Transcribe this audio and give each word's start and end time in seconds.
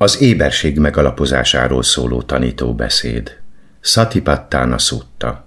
Az 0.00 0.20
éberség 0.20 0.78
megalapozásáról 0.78 1.82
szóló 1.82 2.22
tanítóbeszéd. 2.22 3.38
Satipattána 3.80 4.78
szutta. 4.78 5.44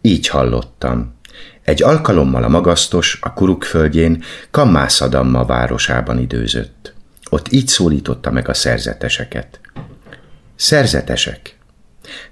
Így 0.00 0.28
hallottam. 0.28 1.14
Egy 1.62 1.82
alkalommal 1.82 2.44
a 2.44 2.48
magasztos 2.48 3.18
a 3.20 3.32
Kuruk 3.32 3.64
földjén 3.64 4.22
Kammászadamma 4.50 5.44
városában 5.44 6.18
időzött. 6.18 6.94
Ott 7.30 7.52
így 7.52 7.68
szólította 7.68 8.30
meg 8.30 8.48
a 8.48 8.54
szerzeteseket. 8.54 9.60
Szerzetesek! 10.54 11.58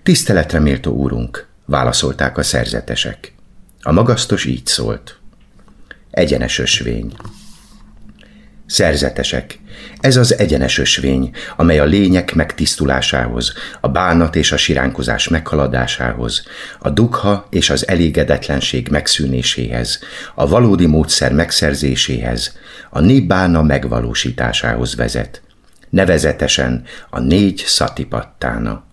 Tiszteletre 0.03 0.59
méltó 0.59 0.93
úrunk, 0.93 1.47
válaszolták 1.65 2.39
a 2.39 2.43
szerzetesek. 2.43 3.35
A 3.83 3.93
magasztos 3.93 4.45
így 4.45 4.67
szólt. 4.67 5.19
Egyenes 6.11 6.59
ösvény. 6.59 7.13
Szerzetesek. 8.73 9.59
Ez 10.01 10.17
az 10.17 10.39
egyenes 10.39 10.79
ösvény, 10.79 11.31
amely 11.57 11.79
a 11.79 11.85
lények 11.85 12.35
megtisztulásához, 12.35 13.53
a 13.81 13.89
bánat 13.89 14.37
és 14.37 14.53
a 14.53 14.57
siránkozás 14.57 15.29
meghaladásához, 15.29 16.43
a 16.79 16.91
dugha 16.91 17.47
és 17.51 17.71
az 17.71 17.89
elégedetlenség 17.89 18.89
megszűnéséhez, 18.89 20.01
a 20.35 20.47
valódi 20.47 20.87
módszer 20.87 21.33
megszerzéséhez, 21.33 22.59
a 22.91 23.01
nibbána 23.01 23.63
megvalósításához 23.63 24.95
vezet. 24.95 25.43
Nevezetesen 25.91 26.85
a 27.11 27.21
négy 27.21 27.63
szatipattána. 27.67 28.85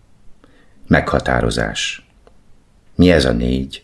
Meghatározás. 0.87 2.05
Mi 2.95 3.11
ez 3.11 3.25
a 3.25 3.31
négy? 3.31 3.83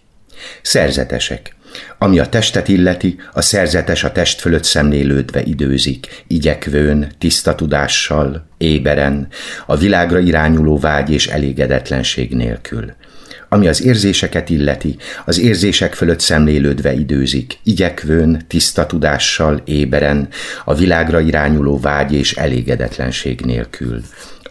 Szerzetesek. 0.62 1.55
Ami 1.98 2.20
a 2.20 2.30
testet 2.30 2.68
illeti, 2.68 3.16
a 3.34 3.42
szerzetes 3.42 4.04
a 4.04 4.12
test 4.12 4.40
fölött 4.40 4.64
szemlélődve 4.64 5.44
időzik, 5.44 6.24
igyekvőn, 6.28 7.12
tiszta 7.18 7.56
tudással, 7.56 8.48
éberen, 8.58 9.28
a 9.66 9.78
világra 9.78 10.20
irányuló 10.20 10.78
vágy 10.80 11.10
és 11.10 11.28
elégedetlenség 11.28 12.36
nélkül. 12.36 12.94
Ami 13.49 13.68
az 13.68 13.84
érzéseket 13.84 14.49
illeti, 14.49 14.98
az 15.26 15.40
érzések 15.40 15.94
fölött 15.94 16.20
szemlélődve 16.20 16.94
időzik, 16.94 17.60
igyekvőn, 17.64 18.42
tiszta 18.48 18.86
tudással, 18.86 19.62
éberen, 19.66 20.27
a 20.66 20.76
világra 20.76 21.20
irányuló 21.20 21.80
vágy 21.80 22.14
és 22.14 22.34
elégedetlenség 22.34 23.42
nélkül 23.42 24.02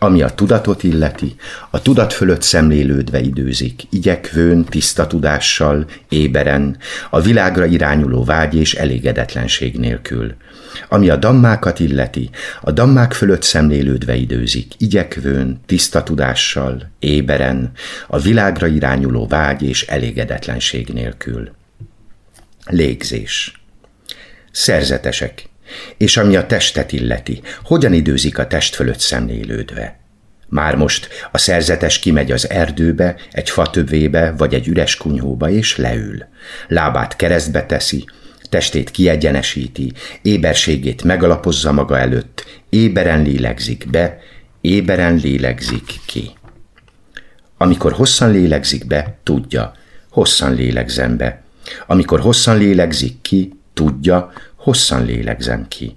ami 0.04 0.22
a 0.22 0.28
tudatot 0.28 0.82
illeti, 0.82 1.34
a 1.70 1.82
tudat 1.82 2.12
fölött 2.12 2.42
szemlélődve 2.42 3.20
időzik, 3.20 3.82
igyekvőn, 3.90 4.64
tiszta 4.64 5.06
tudással, 5.06 5.86
éberen, 6.08 6.76
a 7.10 7.20
világra 7.20 7.64
irányuló 7.64 8.24
vágy 8.24 8.54
és 8.54 8.74
elégedetlenség 8.74 9.78
nélkül. 9.78 10.34
Ami 10.88 11.10
a 11.10 11.16
dammákat 11.16 11.80
illeti, 11.80 12.30
a 12.60 12.70
dammák 12.70 13.12
fölött 13.12 13.42
szemlélődve 13.42 14.14
időzik, 14.14 14.72
igyekvőn, 14.78 15.60
tiszta 15.66 16.02
tudással, 16.02 16.90
éberen, 16.98 17.70
a 18.06 18.18
világra 18.18 18.66
irányuló 18.66 19.26
vágy 19.26 19.62
és 19.62 19.86
elégedetlenség 19.86 20.88
nélkül. 20.88 21.50
Légzés. 22.66 23.62
Szerzetesek, 24.50 25.48
és 25.96 26.16
ami 26.16 26.36
a 26.36 26.46
testet 26.46 26.92
illeti, 26.92 27.40
hogyan 27.64 27.92
időzik 27.92 28.38
a 28.38 28.46
test 28.46 28.74
fölött 28.74 29.00
szemlélődve. 29.00 29.98
Már 30.48 30.76
most 30.76 31.08
a 31.32 31.38
szerzetes 31.38 31.98
kimegy 31.98 32.32
az 32.32 32.50
erdőbe, 32.50 33.16
egy 33.30 33.50
fatövébe 33.50 34.34
vagy 34.36 34.54
egy 34.54 34.68
üres 34.68 34.96
kunyhóba 34.96 35.50
és 35.50 35.76
leül. 35.76 36.24
Lábát 36.68 37.16
keresztbe 37.16 37.66
teszi, 37.66 38.04
testét 38.48 38.90
kiegyenesíti, 38.90 39.92
éberségét 40.22 41.02
megalapozza 41.04 41.72
maga 41.72 41.98
előtt, 41.98 42.44
éberen 42.68 43.22
lélegzik 43.22 43.90
be, 43.90 44.18
éberen 44.60 45.16
lélegzik 45.16 46.00
ki. 46.06 46.30
Amikor 47.56 47.92
hosszan 47.92 48.30
lélegzik 48.30 48.86
be, 48.86 49.16
tudja, 49.22 49.72
hosszan 50.10 50.54
lélegzem 50.54 51.16
be. 51.16 51.42
Amikor 51.86 52.20
hosszan 52.20 52.58
lélegzik 52.58 53.20
ki, 53.22 53.52
tudja, 53.74 54.32
hosszan 54.64 55.04
lélegzem 55.04 55.68
ki. 55.68 55.96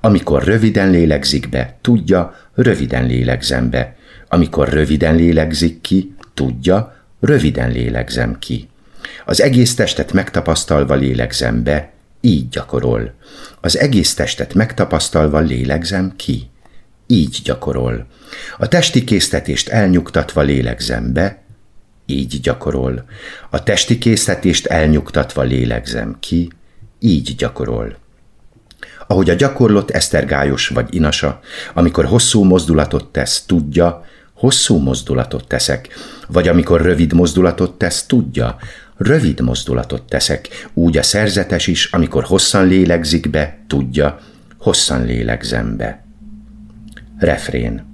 Amikor 0.00 0.42
röviden 0.42 0.90
lélegzik 0.90 1.48
be, 1.48 1.76
tudja, 1.80 2.34
röviden 2.54 3.06
lélegzem 3.06 3.70
be. 3.70 3.96
Amikor 4.28 4.68
röviden 4.68 5.14
lélegzik 5.14 5.80
ki, 5.80 6.14
tudja, 6.34 6.94
röviden 7.20 7.70
lélegzem 7.70 8.38
ki. 8.38 8.68
Az 9.24 9.40
egész 9.40 9.74
testet 9.74 10.12
megtapasztalva 10.12 10.94
lélegzem 10.94 11.62
be, 11.62 11.92
így 12.20 12.48
gyakorol. 12.48 13.14
Az 13.60 13.78
egész 13.78 14.14
testet 14.14 14.54
megtapasztalva 14.54 15.38
lélegzem 15.38 16.12
ki, 16.16 16.50
így 17.06 17.40
gyakorol. 17.44 18.06
A 18.58 18.68
testi 18.68 19.04
késztetést 19.04 19.68
elnyugtatva 19.68 20.40
lélegzem 20.40 21.12
be, 21.12 21.42
így 22.06 22.40
gyakorol. 22.40 23.04
A 23.50 23.62
testi 23.62 23.98
késztetést 23.98 24.66
elnyugtatva 24.66 25.42
lélegzem 25.42 26.16
ki, 26.20 26.50
így 26.98 27.34
gyakorol. 27.36 27.96
Ahogy 29.06 29.30
a 29.30 29.34
gyakorlott 29.34 29.90
esztergályos 29.90 30.68
vagy 30.68 30.94
inasa, 30.94 31.40
amikor 31.74 32.04
hosszú 32.04 32.42
mozdulatot 32.42 33.12
tesz, 33.12 33.44
tudja, 33.46 34.04
hosszú 34.32 34.76
mozdulatot 34.76 35.48
teszek, 35.48 35.88
vagy 36.28 36.48
amikor 36.48 36.80
rövid 36.80 37.12
mozdulatot 37.12 37.78
tesz, 37.78 38.06
tudja, 38.06 38.56
rövid 38.96 39.40
mozdulatot 39.40 40.02
teszek, 40.02 40.48
úgy 40.74 40.96
a 40.96 41.02
szerzetes 41.02 41.66
is, 41.66 41.92
amikor 41.92 42.24
hosszan 42.24 42.66
lélegzik 42.66 43.30
be, 43.30 43.58
tudja, 43.66 44.20
hosszan 44.58 45.04
lélegzem 45.04 45.76
be. 45.76 46.04
Refrén 47.18 47.93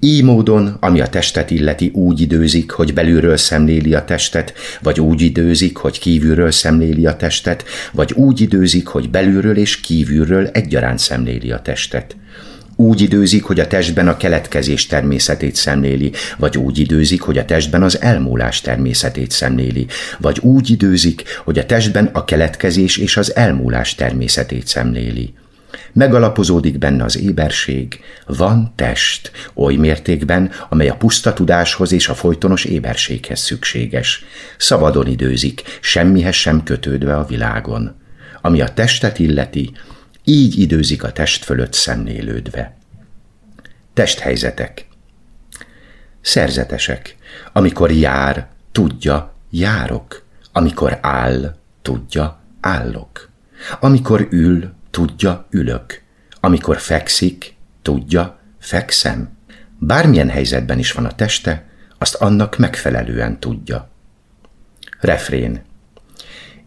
így 0.00 0.22
módon, 0.22 0.76
ami 0.80 1.00
a 1.00 1.06
testet 1.06 1.50
illeti, 1.50 1.90
úgy 1.94 2.20
időzik, 2.20 2.70
hogy 2.70 2.94
belülről 2.94 3.36
szemléli 3.36 3.94
a 3.94 4.04
testet, 4.04 4.52
vagy 4.82 5.00
úgy 5.00 5.20
időzik, 5.20 5.76
hogy 5.76 5.98
kívülről 5.98 6.50
szemléli 6.50 7.06
a 7.06 7.16
testet, 7.16 7.64
vagy 7.92 8.12
úgy 8.12 8.40
időzik, 8.40 8.86
hogy 8.86 9.10
belülről 9.10 9.56
és 9.56 9.80
kívülről 9.80 10.46
egyaránt 10.46 10.98
szemléli 10.98 11.50
a 11.50 11.62
testet. 11.62 12.16
Úgy 12.76 13.00
időzik, 13.00 13.44
hogy 13.44 13.60
a 13.60 13.66
testben 13.66 14.08
a 14.08 14.16
keletkezés 14.16 14.86
természetét 14.86 15.54
szemléli, 15.54 16.12
vagy 16.36 16.58
úgy 16.58 16.78
időzik, 16.78 17.20
hogy 17.20 17.38
a 17.38 17.44
testben 17.44 17.82
az 17.82 18.00
elmúlás 18.00 18.60
természetét 18.60 19.30
szemléli, 19.30 19.86
vagy 20.18 20.38
úgy 20.38 20.70
időzik, 20.70 21.24
hogy 21.44 21.58
a 21.58 21.66
testben 21.66 22.10
a 22.12 22.24
keletkezés 22.24 22.96
és 22.96 23.16
az 23.16 23.36
elmúlás 23.36 23.94
természetét 23.94 24.66
szemléli. 24.66 25.32
Megalapozódik 25.92 26.78
benne 26.78 27.04
az 27.04 27.18
éberség, 27.18 28.00
van 28.26 28.72
test, 28.76 29.30
oly 29.54 29.74
mértékben, 29.74 30.50
amely 30.68 30.88
a 30.88 30.96
puszta 30.96 31.32
tudáshoz 31.32 31.92
és 31.92 32.08
a 32.08 32.14
folytonos 32.14 32.64
éberséghez 32.64 33.40
szükséges. 33.40 34.24
Szabadon 34.56 35.06
időzik, 35.06 35.62
semmihez 35.80 36.34
sem 36.34 36.62
kötődve 36.62 37.16
a 37.16 37.26
világon. 37.26 37.96
Ami 38.40 38.60
a 38.60 38.68
testet 38.68 39.18
illeti, 39.18 39.72
így 40.24 40.58
időzik 40.58 41.02
a 41.04 41.12
test 41.12 41.44
fölött 41.44 41.72
szemlélődve. 41.72 42.76
Testhelyzetek 43.94 44.88
Szerzetesek, 46.20 47.16
amikor 47.52 47.92
jár, 47.92 48.48
tudja, 48.72 49.34
járok. 49.50 50.22
Amikor 50.52 50.98
áll, 51.00 51.56
tudja, 51.82 52.40
állok. 52.60 53.28
Amikor 53.80 54.28
ül, 54.30 54.72
tudja, 54.90 55.46
ülök. 55.50 56.02
Amikor 56.40 56.78
fekszik, 56.78 57.54
tudja, 57.82 58.38
fekszem. 58.60 59.36
Bármilyen 59.78 60.28
helyzetben 60.28 60.78
is 60.78 60.92
van 60.92 61.04
a 61.04 61.14
teste, 61.14 61.68
azt 61.98 62.14
annak 62.14 62.56
megfelelően 62.56 63.40
tudja. 63.40 63.90
Refrén. 65.00 65.62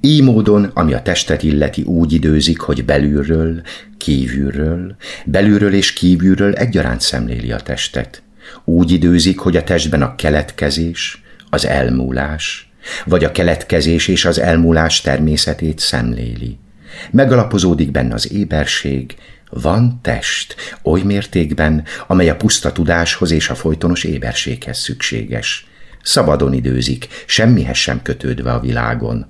Így 0.01 0.23
módon, 0.23 0.63
ami 0.63 0.93
a 0.93 1.01
testet 1.01 1.43
illeti, 1.43 1.81
úgy 1.81 2.13
időzik, 2.13 2.59
hogy 2.59 2.85
belülről, 2.85 3.61
kívülről, 3.97 4.95
belülről 5.25 5.73
és 5.73 5.93
kívülről 5.93 6.53
egyaránt 6.53 7.01
szemléli 7.01 7.51
a 7.51 7.59
testet. 7.59 8.23
Úgy 8.63 8.91
időzik, 8.91 9.39
hogy 9.39 9.57
a 9.57 9.63
testben 9.63 10.01
a 10.01 10.15
keletkezés, 10.15 11.23
az 11.49 11.65
elmúlás, 11.65 12.71
vagy 13.05 13.23
a 13.23 13.31
keletkezés 13.31 14.07
és 14.07 14.25
az 14.25 14.39
elmúlás 14.39 15.01
természetét 15.01 15.79
szemléli. 15.79 16.59
Megalapozódik 17.11 17.91
benne 17.91 18.13
az 18.13 18.31
éberség, 18.31 19.15
van 19.51 19.99
test, 20.01 20.55
oly 20.83 21.01
mértékben, 21.01 21.83
amely 22.07 22.29
a 22.29 22.35
puszta 22.35 22.71
tudáshoz 22.71 23.31
és 23.31 23.49
a 23.49 23.55
folytonos 23.55 24.03
éberséghez 24.03 24.77
szükséges. 24.77 25.67
Szabadon 26.03 26.53
időzik, 26.53 27.07
semmihez 27.25 27.77
sem 27.77 28.01
kötődve 28.01 28.51
a 28.51 28.59
világon. 28.59 29.25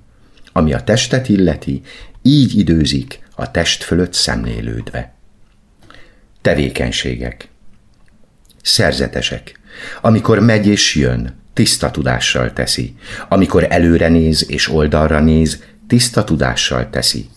Ami 0.51 0.73
a 0.73 0.83
testet 0.83 1.29
illeti, 1.29 1.81
így 2.21 2.57
időzik, 2.57 3.19
a 3.35 3.51
test 3.51 3.83
fölött 3.83 4.13
szemlélődve. 4.13 5.13
Tevékenységek 6.41 7.49
Szerzetesek. 8.61 9.59
Amikor 10.01 10.39
megy 10.39 10.67
és 10.67 10.95
jön, 10.95 11.39
tiszta 11.53 11.91
tudással 11.91 12.53
teszi. 12.53 12.95
Amikor 13.29 13.65
előre 13.69 14.07
néz 14.07 14.49
és 14.49 14.69
oldalra 14.69 15.19
néz, 15.19 15.63
tiszta 15.87 16.23
tudással 16.23 16.89
teszi 16.89 17.29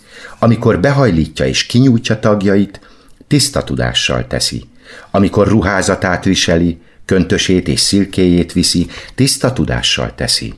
amikor 0.44 0.80
behajlítja 0.80 1.46
és 1.46 1.66
kinyújtja 1.66 2.18
tagjait, 2.18 2.80
tiszta 3.26 3.64
tudással 3.64 4.26
teszi. 4.26 4.64
Amikor 5.10 5.48
ruházatát 5.48 6.24
viseli, 6.24 6.80
köntösét 7.04 7.68
és 7.68 7.80
szilkéjét 7.80 8.52
viszi, 8.52 8.86
tiszta 9.14 9.52
tudással 9.52 10.14
teszi. 10.14 10.54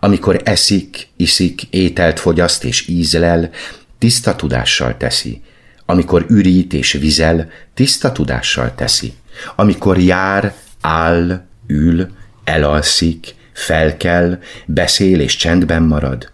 Amikor 0.00 0.40
eszik, 0.44 1.08
iszik, 1.16 1.62
ételt 1.70 2.20
fogyaszt 2.20 2.64
és 2.64 2.88
ízlel, 2.88 3.50
tiszta 3.98 4.36
tudással 4.36 4.96
teszi. 4.96 5.42
Amikor 5.86 6.26
ürít 6.28 6.72
és 6.72 6.92
vizel, 6.92 7.50
tiszta 7.74 8.12
tudással 8.12 8.74
teszi. 8.74 9.12
Amikor 9.56 9.98
jár, 9.98 10.54
áll, 10.80 11.46
ül, 11.66 12.08
elalszik, 12.44 13.34
felkel, 13.52 14.38
beszél 14.66 15.20
és 15.20 15.36
csendben 15.36 15.82
marad, 15.82 16.30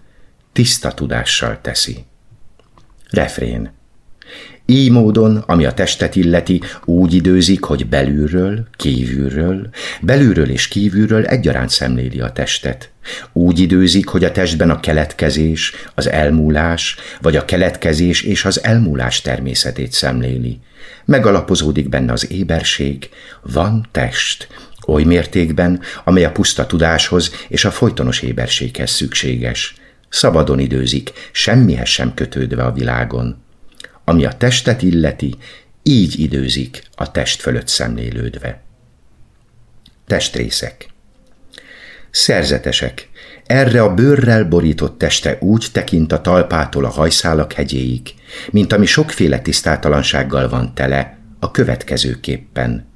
tiszta 0.53 0.93
tudással 0.93 1.59
teszi. 1.63 2.05
Refrén. 3.13 3.73
Így 4.67 4.91
módon, 4.91 5.37
ami 5.37 5.65
a 5.65 5.73
testet 5.73 6.17
illeti, 6.17 6.61
úgy 6.85 7.15
időzik, 7.15 7.65
hogy 7.65 7.87
belülről, 7.87 8.67
kívülről, 8.77 9.69
belülről 10.01 10.51
és 10.51 10.69
kívülről 10.69 11.27
egyaránt 11.27 11.71
szemléli 11.71 12.21
a 12.21 12.33
testet. 12.33 12.91
Úgy 13.33 13.59
időzik, 13.59 14.09
hogy 14.09 14.25
a 14.25 14.33
testben 14.33 14.71
a 14.71 14.81
keletkezés, 14.81 15.73
az 15.95 16.09
elmúlás, 16.09 16.97
vagy 17.21 17.37
a 17.37 17.45
keletkezés 17.45 18.23
és 18.23 18.45
az 18.45 18.65
elmúlás 18.65 19.21
természetét 19.21 19.93
szemléli. 19.93 20.59
Megalapozódik 21.05 21.89
benne 21.89 22.13
az 22.13 22.31
éberség, 22.31 23.09
van 23.43 23.89
test, 23.91 24.49
oly 24.87 25.03
mértékben, 25.03 25.81
amely 26.05 26.25
a 26.25 26.33
puszta 26.33 26.67
tudáshoz 26.67 27.33
és 27.49 27.65
a 27.65 27.71
folytonos 27.71 28.21
éberséghez 28.21 28.91
szükséges. 28.91 29.75
Szabadon 30.13 30.59
időzik, 30.59 31.13
semmihez 31.33 31.89
sem 31.89 32.15
kötődve 32.15 32.65
a 32.65 32.73
világon. 32.73 33.43
Ami 34.05 34.25
a 34.25 34.37
testet 34.37 34.83
illeti, 34.83 35.37
így 35.83 36.21
időzik 36.21 36.83
a 36.95 37.11
test 37.11 37.41
fölött 37.41 37.69
szemlélődve. 37.69 38.63
Testrészek 40.07 40.87
Szerzetesek, 42.11 43.09
erre 43.47 43.83
a 43.83 43.95
bőrrel 43.95 44.45
borított 44.45 44.99
teste 44.99 45.37
úgy 45.41 45.67
tekint 45.73 46.13
a 46.13 46.21
talpától 46.21 46.85
a 46.85 46.89
hajszálak 46.89 47.53
hegyéig, 47.53 48.15
mint 48.51 48.73
ami 48.73 48.87
sokféle 48.87 49.41
tisztátalansággal 49.41 50.49
van 50.49 50.75
tele, 50.75 51.19
a 51.39 51.51
következőképpen. 51.51 52.87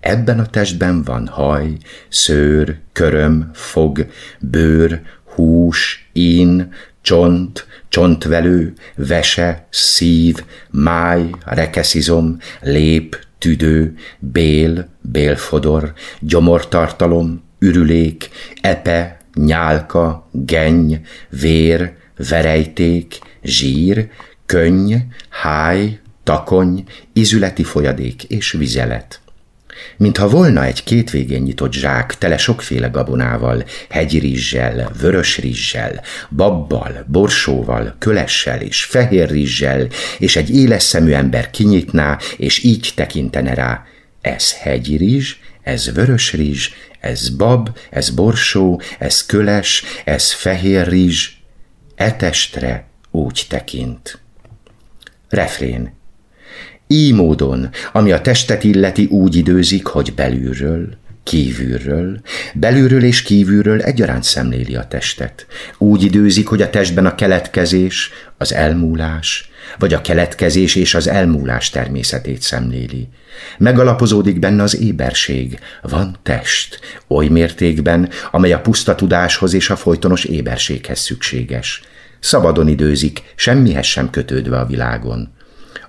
Ebben 0.00 0.38
a 0.38 0.46
testben 0.46 1.02
van 1.02 1.26
haj, 1.26 1.76
szőr, 2.08 2.78
köröm, 2.92 3.50
fog, 3.52 4.06
bőr, 4.40 5.00
hús, 5.36 6.08
ín, 6.12 6.72
csont, 7.02 7.66
csontvelő, 7.88 8.72
vese, 8.94 9.66
szív, 9.70 10.36
máj, 10.70 11.30
rekeszizom, 11.44 12.38
lép, 12.60 13.18
tüdő, 13.38 13.94
bél, 14.18 14.88
bélfodor, 15.00 15.92
gyomortartalom, 16.20 17.42
ürülék, 17.58 18.30
epe, 18.60 19.18
nyálka, 19.34 20.28
genny, 20.32 20.94
vér, 21.40 21.96
verejték, 22.28 23.18
zsír, 23.42 24.08
könny, 24.46 24.94
háj, 25.28 26.00
takony, 26.22 26.84
izületi 27.12 27.64
folyadék 27.64 28.24
és 28.24 28.52
vizelet 28.52 29.20
mintha 29.96 30.28
volna 30.28 30.64
egy 30.64 30.84
két 30.84 31.10
végén 31.10 31.42
nyitott 31.42 31.72
zsák 31.72 32.18
tele 32.18 32.36
sokféle 32.36 32.88
gabonával, 32.88 33.64
hegyrizssel, 33.88 34.92
vörös 35.00 35.38
rizssel, 35.38 36.02
babbal, 36.30 37.04
borsóval, 37.06 37.94
kölessel 37.98 38.60
és 38.60 38.84
fehér 38.84 39.30
rizssel, 39.30 39.88
és 40.18 40.36
egy 40.36 40.56
éles 40.56 40.82
szemű 40.82 41.12
ember 41.12 41.50
kinyitná, 41.50 42.18
és 42.36 42.62
így 42.62 42.92
tekintene 42.94 43.54
rá. 43.54 43.84
Ez 44.20 44.52
hegyrizs, 44.52 45.36
ez 45.62 45.92
vörös 45.92 46.32
rizs, 46.32 46.70
ez 47.00 47.28
bab, 47.28 47.78
ez 47.90 48.10
borsó, 48.10 48.80
ez 48.98 49.26
köles, 49.26 49.84
ez 50.04 50.32
fehér 50.32 50.88
rizs, 50.88 51.30
etestre 51.94 52.88
úgy 53.10 53.46
tekint. 53.48 54.18
Refrén 55.28 55.94
így 56.86 57.14
módon, 57.14 57.70
ami 57.92 58.12
a 58.12 58.20
testet 58.20 58.64
illeti, 58.64 59.04
úgy 59.04 59.36
időzik, 59.36 59.86
hogy 59.86 60.14
belülről, 60.14 60.88
kívülről, 61.26 62.20
belülről 62.54 63.02
és 63.02 63.22
kívülről 63.22 63.82
egyaránt 63.82 64.24
szemléli 64.24 64.76
a 64.76 64.86
testet. 64.88 65.46
Úgy 65.78 66.02
időzik, 66.02 66.48
hogy 66.48 66.62
a 66.62 66.70
testben 66.70 67.06
a 67.06 67.14
keletkezés, 67.14 68.10
az 68.38 68.52
elmúlás, 68.52 69.50
vagy 69.78 69.94
a 69.94 70.00
keletkezés 70.00 70.74
és 70.74 70.94
az 70.94 71.08
elmúlás 71.08 71.70
természetét 71.70 72.42
szemléli. 72.42 73.08
Megalapozódik 73.58 74.38
benne 74.38 74.62
az 74.62 74.80
éberség, 74.80 75.58
van 75.82 76.16
test, 76.22 76.80
oly 77.08 77.28
mértékben, 77.28 78.08
amely 78.30 78.52
a 78.52 78.60
puszta 78.60 78.94
tudáshoz 78.94 79.54
és 79.54 79.70
a 79.70 79.76
folytonos 79.76 80.24
éberséghez 80.24 80.98
szükséges. 80.98 81.82
Szabadon 82.20 82.68
időzik, 82.68 83.22
semmihez 83.34 83.86
sem 83.86 84.10
kötődve 84.10 84.58
a 84.58 84.66
világon 84.66 85.35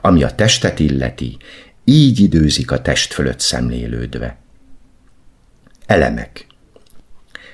ami 0.08 0.24
a 0.24 0.36
testet 0.36 0.80
illeti, 0.80 1.38
így 1.84 2.20
időzik 2.20 2.72
a 2.72 2.82
test 2.82 3.14
fölött 3.14 3.40
szemlélődve. 3.40 4.38
Elemek. 5.86 6.46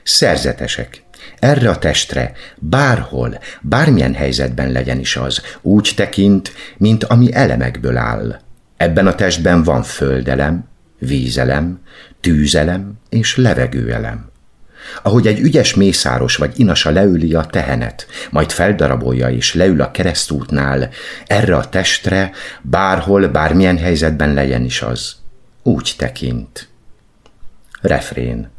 Szerzetesek. 0.03 1.03
Erre 1.39 1.69
a 1.69 1.77
testre 1.77 2.33
bárhol, 2.57 3.39
bármilyen 3.61 4.13
helyzetben 4.13 4.71
legyen 4.71 4.99
is 4.99 5.15
az, 5.15 5.41
úgy 5.61 5.91
tekint, 5.95 6.53
mint 6.77 7.03
ami 7.03 7.33
elemekből 7.33 7.97
áll. 7.97 8.39
Ebben 8.77 9.07
a 9.07 9.15
testben 9.15 9.63
van 9.63 9.83
földelem, 9.83 10.67
vízelem, 10.99 11.81
tűzelem 12.19 12.93
és 13.09 13.37
levegőelem 13.37 14.31
ahogy 15.03 15.27
egy 15.27 15.39
ügyes 15.39 15.73
mészáros 15.73 16.35
vagy 16.35 16.59
inasa 16.59 16.89
leüli 16.89 17.33
a 17.33 17.45
tehenet, 17.45 18.07
majd 18.29 18.51
feldarabolja 18.51 19.29
és 19.29 19.53
leül 19.53 19.81
a 19.81 19.91
keresztútnál, 19.91 20.89
erre 21.25 21.55
a 21.55 21.69
testre, 21.69 22.31
bárhol, 22.61 23.27
bármilyen 23.27 23.77
helyzetben 23.77 24.33
legyen 24.33 24.63
is 24.63 24.81
az, 24.81 25.15
úgy 25.63 25.93
tekint. 25.97 26.67
Refrén. 27.81 28.49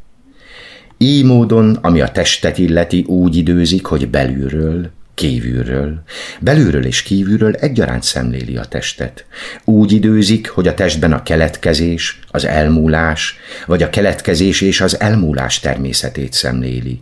Így 0.97 1.23
módon, 1.23 1.77
ami 1.81 2.01
a 2.01 2.11
testet 2.11 2.57
illeti, 2.57 3.03
úgy 3.07 3.35
időzik, 3.35 3.85
hogy 3.85 4.09
belülről, 4.09 4.91
kívülről. 5.15 6.03
Belülről 6.39 6.85
és 6.85 7.03
kívülről 7.03 7.53
egyaránt 7.53 8.03
szemléli 8.03 8.57
a 8.57 8.65
testet. 8.65 9.25
Úgy 9.63 9.91
időzik, 9.91 10.49
hogy 10.49 10.67
a 10.67 10.73
testben 10.73 11.13
a 11.13 11.23
keletkezés, 11.23 12.19
az 12.27 12.45
elmúlás, 12.45 13.37
vagy 13.65 13.83
a 13.83 13.89
keletkezés 13.89 14.61
és 14.61 14.81
az 14.81 14.99
elmúlás 14.99 15.59
természetét 15.59 16.33
szemléli. 16.33 17.01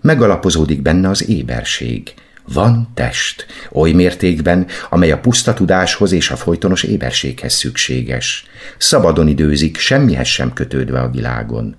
Megalapozódik 0.00 0.82
benne 0.82 1.08
az 1.08 1.28
éberség. 1.28 2.14
Van 2.52 2.90
test, 2.94 3.46
oly 3.72 3.92
mértékben, 3.92 4.66
amely 4.90 5.10
a 5.10 5.18
puszta 5.18 5.54
tudáshoz 5.54 6.12
és 6.12 6.30
a 6.30 6.36
folytonos 6.36 6.82
éberséghez 6.82 7.54
szükséges. 7.54 8.44
Szabadon 8.78 9.28
időzik, 9.28 9.78
semmihez 9.78 10.26
sem 10.26 10.52
kötődve 10.52 11.00
a 11.00 11.10
világon. 11.10 11.76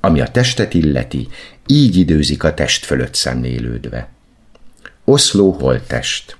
Ami 0.00 0.20
a 0.20 0.28
testet 0.28 0.74
illeti, 0.74 1.28
így 1.66 1.96
időzik 1.96 2.44
a 2.44 2.54
test 2.54 2.84
fölött 2.84 3.14
szemlélődve. 3.14 4.15
Oszló 5.08 5.50
holtest. 5.50 6.36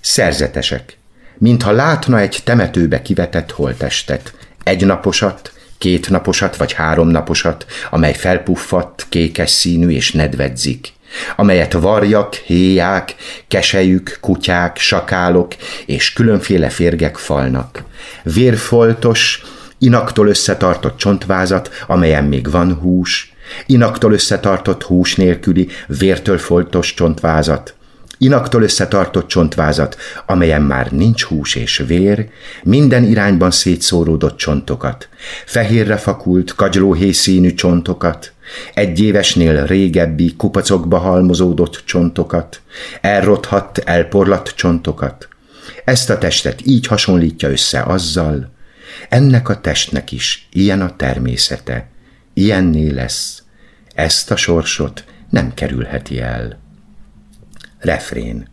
Szerzetesek, 0.00 0.98
mintha 1.36 1.70
látna 1.72 2.18
egy 2.18 2.40
temetőbe 2.44 3.02
kivetett 3.02 3.50
holtestet, 3.50 4.34
egynaposat, 4.62 5.52
kétnaposat 5.78 6.56
vagy 6.56 6.72
háromnaposat, 6.72 7.66
amely 7.90 8.14
felpuffadt, 8.14 9.06
kékes 9.08 9.50
színű 9.50 9.88
és 9.88 10.12
nedvedzik, 10.12 10.92
amelyet 11.36 11.72
varjak, 11.72 12.34
héják, 12.34 13.14
kesejük, 13.48 14.18
kutyák, 14.20 14.78
sakálok 14.78 15.54
és 15.86 16.12
különféle 16.12 16.68
férgek 16.68 17.16
falnak. 17.16 17.82
Vérfoltos, 18.22 19.42
inaktól 19.78 20.28
összetartott 20.28 20.96
csontvázat, 20.96 21.70
amelyen 21.86 22.24
még 22.24 22.50
van 22.50 22.74
hús, 22.74 23.32
inaktól 23.66 24.12
összetartott 24.12 24.82
hús 24.82 25.14
nélküli, 25.14 25.68
vértől 25.86 26.38
foltos 26.38 26.94
csontvázat, 26.94 27.74
inaktól 28.18 28.62
összetartott 28.62 29.26
csontvázat, 29.26 29.96
amelyen 30.26 30.62
már 30.62 30.92
nincs 30.92 31.22
hús 31.24 31.54
és 31.54 31.82
vér, 31.86 32.28
minden 32.62 33.04
irányban 33.04 33.50
szétszóródott 33.50 34.36
csontokat, 34.36 35.08
fehérre 35.44 35.96
fakult, 35.96 36.54
kagylóhészínű 36.54 37.54
csontokat, 37.54 38.32
egy 38.74 39.00
évesnél 39.00 39.66
régebbi 39.66 40.34
kupacokba 40.36 40.98
halmozódott 40.98 41.82
csontokat, 41.84 42.60
elrothadt, 43.00 43.78
elporlatt 43.78 44.52
csontokat. 44.56 45.28
Ezt 45.84 46.10
a 46.10 46.18
testet 46.18 46.66
így 46.66 46.86
hasonlítja 46.86 47.50
össze 47.50 47.82
azzal, 47.82 48.50
ennek 49.08 49.48
a 49.48 49.60
testnek 49.60 50.12
is 50.12 50.48
ilyen 50.52 50.80
a 50.80 50.96
természete, 50.96 51.88
ilyenné 52.38 52.90
lesz, 52.90 53.42
ezt 53.94 54.30
a 54.30 54.36
sorsot 54.36 55.04
nem 55.30 55.54
kerülheti 55.54 56.20
el. 56.20 56.58
Refrén. 57.78 58.48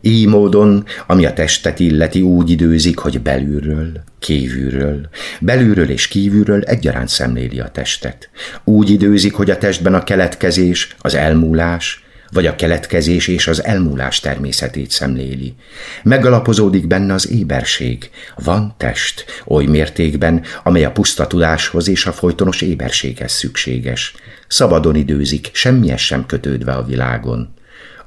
Így 0.00 0.26
módon, 0.26 0.84
ami 1.06 1.24
a 1.26 1.32
testet 1.32 1.80
illeti, 1.80 2.20
úgy 2.20 2.50
időzik, 2.50 2.98
hogy 2.98 3.20
belülről, 3.20 4.02
kívülről, 4.18 5.08
belülről 5.40 5.90
és 5.90 6.08
kívülről 6.08 6.62
egyaránt 6.62 7.08
szemléli 7.08 7.60
a 7.60 7.68
testet. 7.68 8.30
Úgy 8.64 8.90
időzik, 8.90 9.34
hogy 9.34 9.50
a 9.50 9.58
testben 9.58 9.94
a 9.94 10.04
keletkezés, 10.04 10.96
az 10.98 11.14
elmúlás, 11.14 12.04
vagy 12.30 12.46
a 12.46 12.56
keletkezés 12.56 13.28
és 13.28 13.46
az 13.46 13.64
elmúlás 13.64 14.20
természetét 14.20 14.90
szemléli. 14.90 15.54
Megalapozódik 16.02 16.86
benne 16.86 17.12
az 17.12 17.30
éberség. 17.30 18.10
Van 18.36 18.74
test, 18.76 19.24
oly 19.46 19.64
mértékben, 19.64 20.42
amely 20.62 20.84
a 20.84 20.92
puszta 20.92 21.26
tudáshoz 21.26 21.88
és 21.88 22.06
a 22.06 22.12
folytonos 22.12 22.60
éberséghez 22.60 23.32
szükséges. 23.32 24.14
Szabadon 24.48 24.94
időzik, 24.94 25.50
semmihez 25.52 26.00
sem 26.00 26.26
kötődve 26.26 26.72
a 26.72 26.84
világon. 26.84 27.54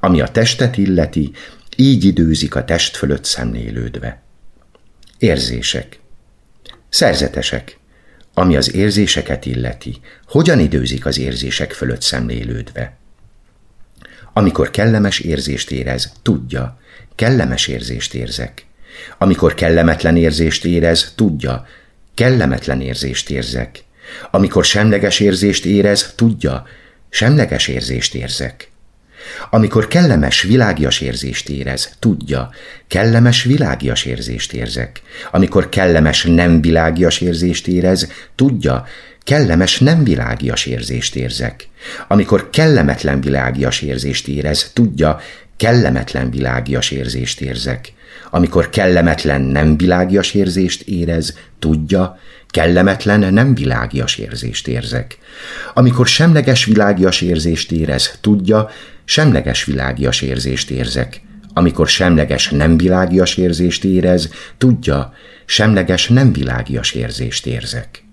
Ami 0.00 0.20
a 0.20 0.28
testet 0.28 0.76
illeti, 0.76 1.30
így 1.76 2.04
időzik 2.04 2.54
a 2.54 2.64
test 2.64 2.96
fölött 2.96 3.24
szemlélődve. 3.24 4.22
Érzések. 5.18 5.98
Szerzetesek. 6.88 7.78
Ami 8.34 8.56
az 8.56 8.74
érzéseket 8.74 9.46
illeti, 9.46 10.00
hogyan 10.26 10.58
időzik 10.58 11.06
az 11.06 11.18
érzések 11.18 11.72
fölött 11.72 12.02
szemlélődve? 12.02 12.96
Amikor 14.36 14.70
kellemes 14.70 15.18
érzést 15.18 15.70
érez, 15.70 16.12
tudja, 16.22 16.78
kellemes 17.14 17.66
érzést 17.66 18.14
érzek. 18.14 18.66
Amikor 19.18 19.54
kellemetlen 19.54 20.16
érzést 20.16 20.64
érez, 20.64 21.12
tudja, 21.14 21.66
kellemetlen 22.14 22.80
érzést 22.80 23.30
érzek. 23.30 23.82
Amikor 24.30 24.64
semleges 24.64 25.20
érzést 25.20 25.64
érez, 25.64 26.12
tudja, 26.16 26.66
semleges 27.08 27.68
érzést 27.68 28.14
érzek. 28.14 28.68
Amikor 29.50 29.88
kellemes, 29.88 30.42
világias 30.42 31.00
érzést 31.00 31.48
érez, 31.48 31.96
tudja, 31.98 32.50
kellemes, 32.88 33.42
világias 33.42 34.04
érzést 34.04 34.52
érzek. 34.52 35.02
Amikor 35.30 35.68
kellemes, 35.68 36.24
nem 36.24 36.60
világias 36.60 37.20
érzést 37.20 37.66
érez, 37.66 38.08
tudja, 38.34 38.86
kellemes, 39.24 39.78
nem 39.78 40.04
világias 40.04 40.66
érzést 40.66 41.16
érzek. 41.16 41.68
Amikor 42.08 42.50
kellemetlen 42.50 43.20
világias 43.20 43.82
érzést 43.82 44.28
érez, 44.28 44.70
tudja, 44.72 45.20
kellemetlen 45.56 46.30
világias 46.30 46.90
érzést 46.90 47.40
érzek. 47.40 47.92
Amikor 48.30 48.70
kellemetlen, 48.70 49.40
nem 49.40 49.76
világias 49.76 50.34
érzést 50.34 50.82
érez, 50.82 51.38
tudja, 51.58 52.18
kellemetlen, 52.50 53.32
nem 53.32 53.54
világias 53.54 54.16
érzést 54.16 54.68
érzek. 54.68 55.18
Amikor 55.74 56.06
semleges 56.06 56.64
világias 56.64 57.20
érzést 57.20 57.72
érez, 57.72 58.18
tudja, 58.20 58.70
semleges 59.04 59.64
világias 59.64 60.22
érzést 60.22 60.70
érzek. 60.70 61.20
Amikor 61.54 61.88
semleges 61.88 62.48
nem 62.50 62.76
világias 62.76 63.36
érzést 63.36 63.84
érez, 63.84 64.28
tudja, 64.58 65.12
semleges 65.44 66.08
nem 66.08 66.32
világias 66.32 66.92
érzést 66.92 67.46
érzek. 67.46 68.03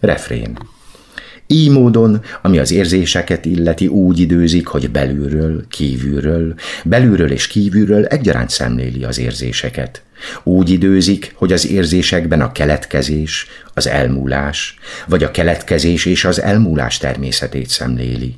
Refrén. 0.00 0.58
Így 1.46 1.70
módon, 1.70 2.22
ami 2.42 2.58
az 2.58 2.70
érzéseket 2.72 3.44
illeti, 3.44 3.86
úgy 3.86 4.18
időzik, 4.18 4.66
hogy 4.66 4.90
belülről, 4.90 5.64
kívülről, 5.68 6.54
belülről 6.84 7.30
és 7.30 7.46
kívülről 7.46 8.04
egyaránt 8.04 8.50
szemléli 8.50 9.04
az 9.04 9.18
érzéseket. 9.18 10.02
Úgy 10.42 10.70
időzik, 10.70 11.32
hogy 11.34 11.52
az 11.52 11.66
érzésekben 11.66 12.40
a 12.40 12.52
keletkezés, 12.52 13.46
az 13.74 13.86
elmúlás, 13.86 14.78
vagy 15.06 15.24
a 15.24 15.30
keletkezés 15.30 16.04
és 16.04 16.24
az 16.24 16.42
elmúlás 16.42 16.98
természetét 16.98 17.68
szemléli. 17.68 18.34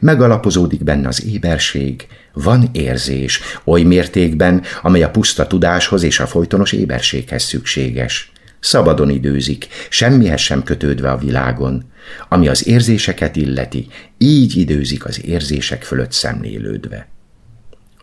Megalapozódik 0.00 0.84
benne 0.84 1.08
az 1.08 1.24
éberség, 1.24 2.06
van 2.32 2.68
érzés, 2.72 3.40
oly 3.64 3.82
mértékben, 3.82 4.62
amely 4.82 5.02
a 5.02 5.10
puszta 5.10 5.46
tudáshoz 5.46 6.02
és 6.02 6.20
a 6.20 6.26
folytonos 6.26 6.72
éberséghez 6.72 7.42
szükséges. 7.42 8.32
Szabadon 8.62 9.10
időzik, 9.10 9.66
semmihez 9.88 10.40
sem 10.40 10.62
kötődve 10.62 11.10
a 11.10 11.16
világon, 11.16 11.84
ami 12.28 12.48
az 12.48 12.66
érzéseket 12.66 13.36
illeti, 13.36 13.88
így 14.18 14.56
időzik 14.56 15.04
az 15.04 15.24
érzések 15.24 15.82
fölött 15.82 16.12
szemlélődve. 16.12 17.08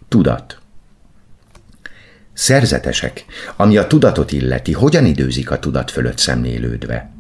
Tudat. 0.08 0.60
Szerzetesek, 2.34 3.25
ami 3.56 3.78
a 3.78 3.88
tudatot 3.88 4.32
illeti, 4.32 4.74
hogyan 4.74 5.06
időzik 5.06 5.51
a 5.51 5.60
tudat 5.60 5.92
fölött 5.92 6.18
szemlélődve? 6.18 7.18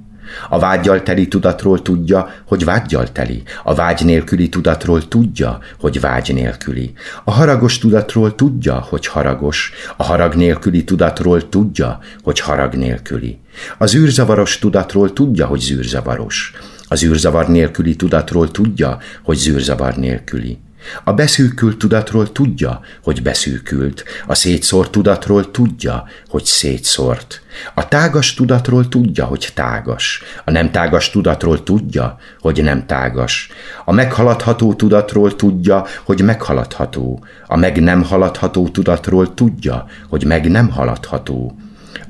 A 0.49 0.59
vágyjal 0.59 1.03
teli 1.03 1.27
tudatról 1.27 1.81
tudja, 1.81 2.29
hogy 2.45 2.63
vágyjal 2.63 3.11
teli. 3.11 3.43
A 3.63 3.75
vágy 3.75 4.05
nélküli 4.05 4.49
tudatról 4.49 5.07
tudja, 5.07 5.59
hogy 5.79 5.99
vágy 5.99 6.33
nélküli. 6.33 6.93
A 7.23 7.31
haragos 7.31 7.77
tudatról 7.77 8.35
tudja, 8.35 8.79
hogy 8.89 9.07
haragos. 9.07 9.71
A 9.97 10.03
harag 10.03 10.33
nélküli 10.33 10.83
tudatról 10.83 11.49
tudja, 11.49 11.99
hogy 12.23 12.39
harag 12.39 12.73
nélküli. 12.73 13.39
Az 13.77 13.95
űrzavaros 13.95 14.59
tudatról 14.59 15.13
tudja, 15.13 15.45
hogy 15.45 15.59
zűrzavaros. 15.59 16.53
Az 16.87 17.03
űrzavar 17.03 17.47
nélküli 17.47 17.95
tudatról 17.95 18.51
tudja, 18.51 18.97
hogy 19.23 19.37
zűrzavar 19.37 19.95
nélküli. 19.95 20.59
A 21.03 21.13
beszűkült 21.13 21.77
tudatról 21.77 22.31
tudja, 22.31 22.81
hogy 23.03 23.21
beszűkült, 23.21 24.03
a 24.27 24.35
szétszórt 24.35 24.91
tudatról 24.91 25.51
tudja, 25.51 26.05
hogy 26.27 26.45
szétszórt. 26.45 27.41
A 27.73 27.87
tágas 27.87 28.33
tudatról 28.33 28.87
tudja, 28.87 29.25
hogy 29.25 29.51
tágas, 29.53 30.23
a 30.45 30.51
nem 30.51 30.71
tágas 30.71 31.09
tudatról 31.09 31.63
tudja, 31.63 32.17
hogy 32.39 32.63
nem 32.63 32.85
tágas. 32.85 33.49
A 33.85 33.91
meghaladható 33.91 34.73
tudatról 34.73 35.35
tudja, 35.35 35.85
hogy 36.03 36.21
meghaladható, 36.21 37.25
a 37.47 37.55
meg 37.55 37.81
nem 37.81 38.03
haladható 38.03 38.69
tudatról 38.69 39.33
tudja, 39.33 39.85
hogy 40.09 40.25
meg 40.25 40.49
nem 40.49 40.69
haladható. 40.69 41.55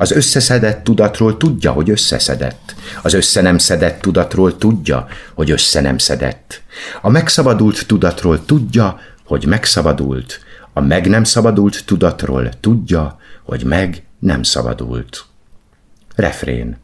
Az 0.02 0.12
összeszedett 0.12 0.84
tudatról 0.84 1.38
tudja, 1.38 1.72
hogy 1.72 1.90
összeszedett. 1.90 2.76
Az 3.02 3.14
össze 3.14 3.42
nem 3.42 3.58
szedett 3.58 4.02
tudatról 4.02 4.58
tudja, 4.58 5.08
hogy 5.34 5.52
össze 5.52 5.82
nem 5.82 5.98
szedett. 5.98 6.62
A 7.02 7.10
megszabadult 7.10 7.88
tudatról 7.88 8.46
tudja, 8.46 9.00
hogy 9.24 9.46
megszabadult. 9.46 10.40
A 10.74 10.82
meg 10.82 11.08
nem 11.08 11.24
szabadult 11.24 11.86
tudatról 11.86 12.50
tudja, 12.60 13.20
hogy 13.44 13.64
meg 13.64 14.04
nem 14.20 14.44
szabadult. 14.44 15.26
Refrén 16.16 16.78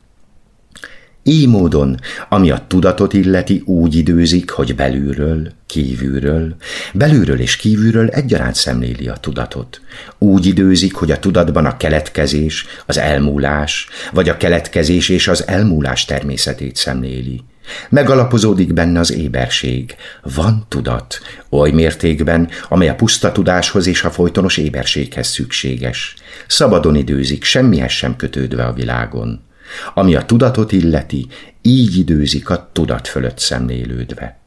így 1.27 1.47
módon, 1.47 1.99
ami 2.29 2.51
a 2.51 2.65
tudatot 2.67 3.13
illeti, 3.13 3.61
úgy 3.65 3.95
időzik, 3.95 4.49
hogy 4.49 4.75
belülről, 4.75 5.51
kívülről, 5.65 6.55
belülről 6.93 7.39
és 7.39 7.55
kívülről 7.55 8.07
egyaránt 8.07 8.55
szemléli 8.55 9.07
a 9.07 9.13
tudatot. 9.13 9.81
Úgy 10.17 10.45
időzik, 10.45 10.95
hogy 10.95 11.11
a 11.11 11.19
tudatban 11.19 11.65
a 11.65 11.77
keletkezés, 11.77 12.65
az 12.85 12.97
elmúlás, 12.97 13.87
vagy 14.11 14.29
a 14.29 14.37
keletkezés 14.37 15.09
és 15.09 15.27
az 15.27 15.47
elmúlás 15.47 16.05
természetét 16.05 16.75
szemléli. 16.75 17.43
Megalapozódik 17.89 18.73
benne 18.73 18.99
az 18.99 19.13
éberség. 19.13 19.95
Van 20.35 20.65
tudat, 20.67 21.19
oly 21.49 21.71
mértékben, 21.71 22.49
amely 22.69 22.89
a 22.89 22.95
puszta 22.95 23.31
tudáshoz 23.31 23.87
és 23.87 24.03
a 24.03 24.11
folytonos 24.11 24.57
éberséghez 24.57 25.27
szükséges. 25.27 26.15
Szabadon 26.47 26.95
időzik, 26.95 27.43
semmihez 27.43 27.91
sem 27.91 28.15
kötődve 28.15 28.65
a 28.65 28.73
világon. 28.73 29.43
Ami 29.93 30.15
a 30.15 30.25
tudatot 30.25 30.71
illeti, 30.71 31.27
így 31.61 31.97
időzik 31.97 32.49
a 32.49 32.69
tudat 32.71 33.07
fölött 33.07 33.39
szemlélődve. 33.39 34.37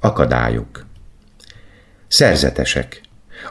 Akadályok. 0.00 0.86
Szerzetesek. 2.08 3.00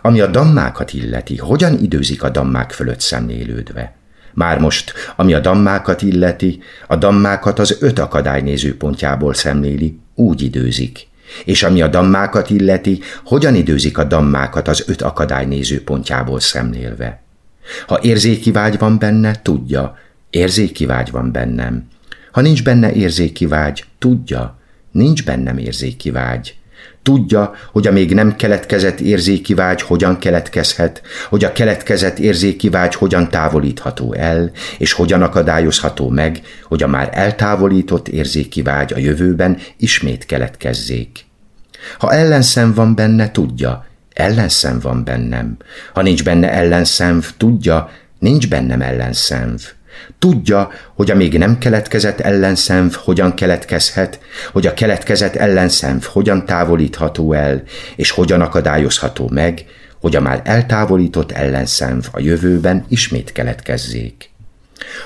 Ami 0.02 0.20
a 0.20 0.28
dammákat 0.28 0.94
illeti, 0.94 1.38
hogyan 1.38 1.80
időzik 1.80 2.24
a 2.24 2.30
dammák 2.30 2.72
fölött 2.72 3.00
szemlélődve? 3.00 3.96
Már 4.34 4.60
most, 4.60 4.94
ami 5.16 5.34
a 5.34 5.40
dammákat 5.40 6.02
illeti, 6.02 6.60
a 6.88 6.96
dammákat 6.96 7.60
az 7.60 7.78
öt 7.80 8.00
akadály 8.00 8.42
nézőpontjából 8.42 9.34
szemléli, 9.34 10.00
úgy 10.16 10.42
időzik. 10.42 11.08
És 11.46 11.64
ami 11.64 11.82
a 11.82 11.88
dammákat 11.88 12.50
illeti, 12.50 13.00
hogyan 13.26 13.56
időzik 13.56 13.98
a 13.98 14.04
dammákat 14.04 14.68
az 14.68 14.84
öt 14.88 15.02
akadály 15.02 15.46
nézőpontjából 15.46 16.40
szemlélve? 16.40 17.22
Ha 17.88 18.00
érzéki 18.02 18.52
vágy 18.52 18.78
van 18.78 19.00
benne, 19.00 19.42
tudja, 19.42 19.98
Érzéki 20.34 20.86
vágy 20.86 21.12
van 21.12 21.32
bennem. 21.32 21.88
Ha 22.32 22.42
nincs 22.42 22.64
benne 22.64 22.92
érzéki 22.94 23.46
vágy, 23.46 23.84
tudja, 24.00 24.60
nincs 24.92 25.26
bennem 25.26 25.58
érzéki 25.58 26.12
vágy. 26.12 26.56
Tudja, 27.02 27.54
hogy 27.72 27.88
a 27.88 27.92
még 27.92 28.14
nem 28.14 28.36
keletkezett 28.36 29.00
érzéki 29.00 29.54
vágy 29.54 29.82
hogyan 29.82 30.18
keletkezhet, 30.18 31.02
hogy 31.30 31.44
a 31.44 31.52
keletkezett 31.52 32.20
érzéki 32.20 32.70
vágy 32.70 32.96
hogyan 32.96 33.30
távolítható 33.30 34.14
el, 34.14 34.52
és 34.78 34.92
hogyan 34.92 35.22
akadályozható 35.22 36.10
meg, 36.10 36.42
hogy 36.64 36.84
a 36.84 36.88
már 36.88 37.10
eltávolított 37.12 38.08
érzéki 38.08 38.62
vágy 38.62 38.94
a 38.94 38.98
jövőben 38.98 39.58
ismét 39.78 40.26
keletkezzék. 40.26 41.26
Ha 41.98 42.12
ellenszem 42.12 42.74
van 42.74 42.96
benne, 42.96 43.32
tudja, 43.32 43.86
ellenszem 44.14 44.80
van 44.80 45.04
bennem. 45.04 45.58
Ha 45.94 46.02
nincs 46.02 46.24
benne 46.24 46.52
ellenszenv, 46.52 47.26
tudja, 47.38 47.92
nincs 48.20 48.50
bennem 48.50 48.82
ellenszenv. 48.82 49.62
Tudja, 50.20 50.70
hogy 50.96 51.12
a 51.12 51.16
még 51.16 51.38
nem 51.38 51.58
keletkezett 51.58 52.20
ellenszenv 52.20 52.94
hogyan 52.94 53.34
keletkezhet, 53.34 54.20
hogy 54.52 54.68
a 54.68 54.74
keletkezett 54.74 55.36
ellenszenv 55.36 56.04
hogyan 56.04 56.46
távolítható 56.46 57.34
el, 57.34 57.64
és 57.96 58.12
hogyan 58.12 58.42
akadályozható 58.42 59.30
meg, 59.32 59.66
hogy 60.02 60.16
a 60.16 60.22
már 60.22 60.42
eltávolított 60.44 61.32
ellenszenv 61.32 62.06
a 62.12 62.20
jövőben 62.20 62.86
ismét 62.90 63.32
keletkezzék. 63.32 64.32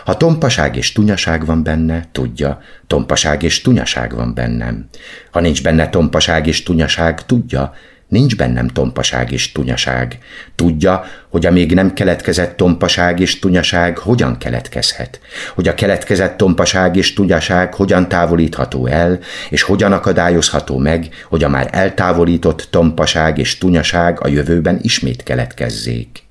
Ha 0.05 0.17
tompaság 0.17 0.75
és 0.75 0.91
tunyaság 0.91 1.45
van 1.45 1.63
benne, 1.63 2.07
tudja, 2.11 2.61
tompaság 2.87 3.43
és 3.43 3.61
tunyaság 3.61 4.15
van 4.15 4.33
bennem. 4.33 4.89
Ha 5.31 5.39
nincs 5.39 5.63
benne 5.63 5.89
tompaság 5.89 6.47
és 6.47 6.63
tunyaság, 6.63 7.25
tudja, 7.25 7.73
Nincs 8.07 8.35
bennem 8.35 8.67
tompaság 8.67 9.31
és 9.31 9.51
tunyaság. 9.51 10.17
Tudja, 10.55 11.03
hogy 11.29 11.45
a 11.45 11.51
még 11.51 11.73
nem 11.73 11.93
keletkezett 11.93 12.57
tompaság 12.57 13.19
és 13.19 13.39
tunyaság 13.39 13.97
hogyan 13.97 14.37
keletkezhet, 14.37 15.19
hogy 15.55 15.67
a 15.67 15.73
keletkezett 15.73 16.37
tompaság 16.37 16.95
és 16.95 17.13
tunyaság 17.13 17.73
hogyan 17.73 18.07
távolítható 18.07 18.85
el, 18.85 19.19
és 19.49 19.61
hogyan 19.61 19.91
akadályozható 19.91 20.77
meg, 20.77 21.09
hogy 21.29 21.43
a 21.43 21.49
már 21.49 21.69
eltávolított 21.71 22.67
tompaság 22.69 23.37
és 23.37 23.57
tunyaság 23.57 24.23
a 24.23 24.27
jövőben 24.27 24.79
ismét 24.81 25.23
keletkezzék. 25.23 26.23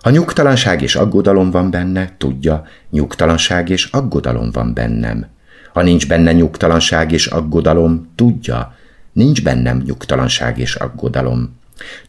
Ha 0.00 0.10
nyugtalanság 0.10 0.82
és 0.82 0.94
aggodalom 0.94 1.50
van 1.50 1.70
benne, 1.70 2.14
tudja, 2.18 2.64
nyugtalanság 2.90 3.68
és 3.68 3.84
aggodalom 3.84 4.50
van 4.52 4.74
bennem. 4.74 5.26
Ha 5.72 5.82
nincs 5.82 6.08
benne 6.08 6.32
nyugtalanság 6.32 7.12
és 7.12 7.26
aggodalom, 7.26 8.12
tudja, 8.14 8.74
Nincs 9.12 9.42
bennem 9.42 9.82
nyugtalanság 9.86 10.58
és 10.58 10.74
aggodalom. 10.74 11.58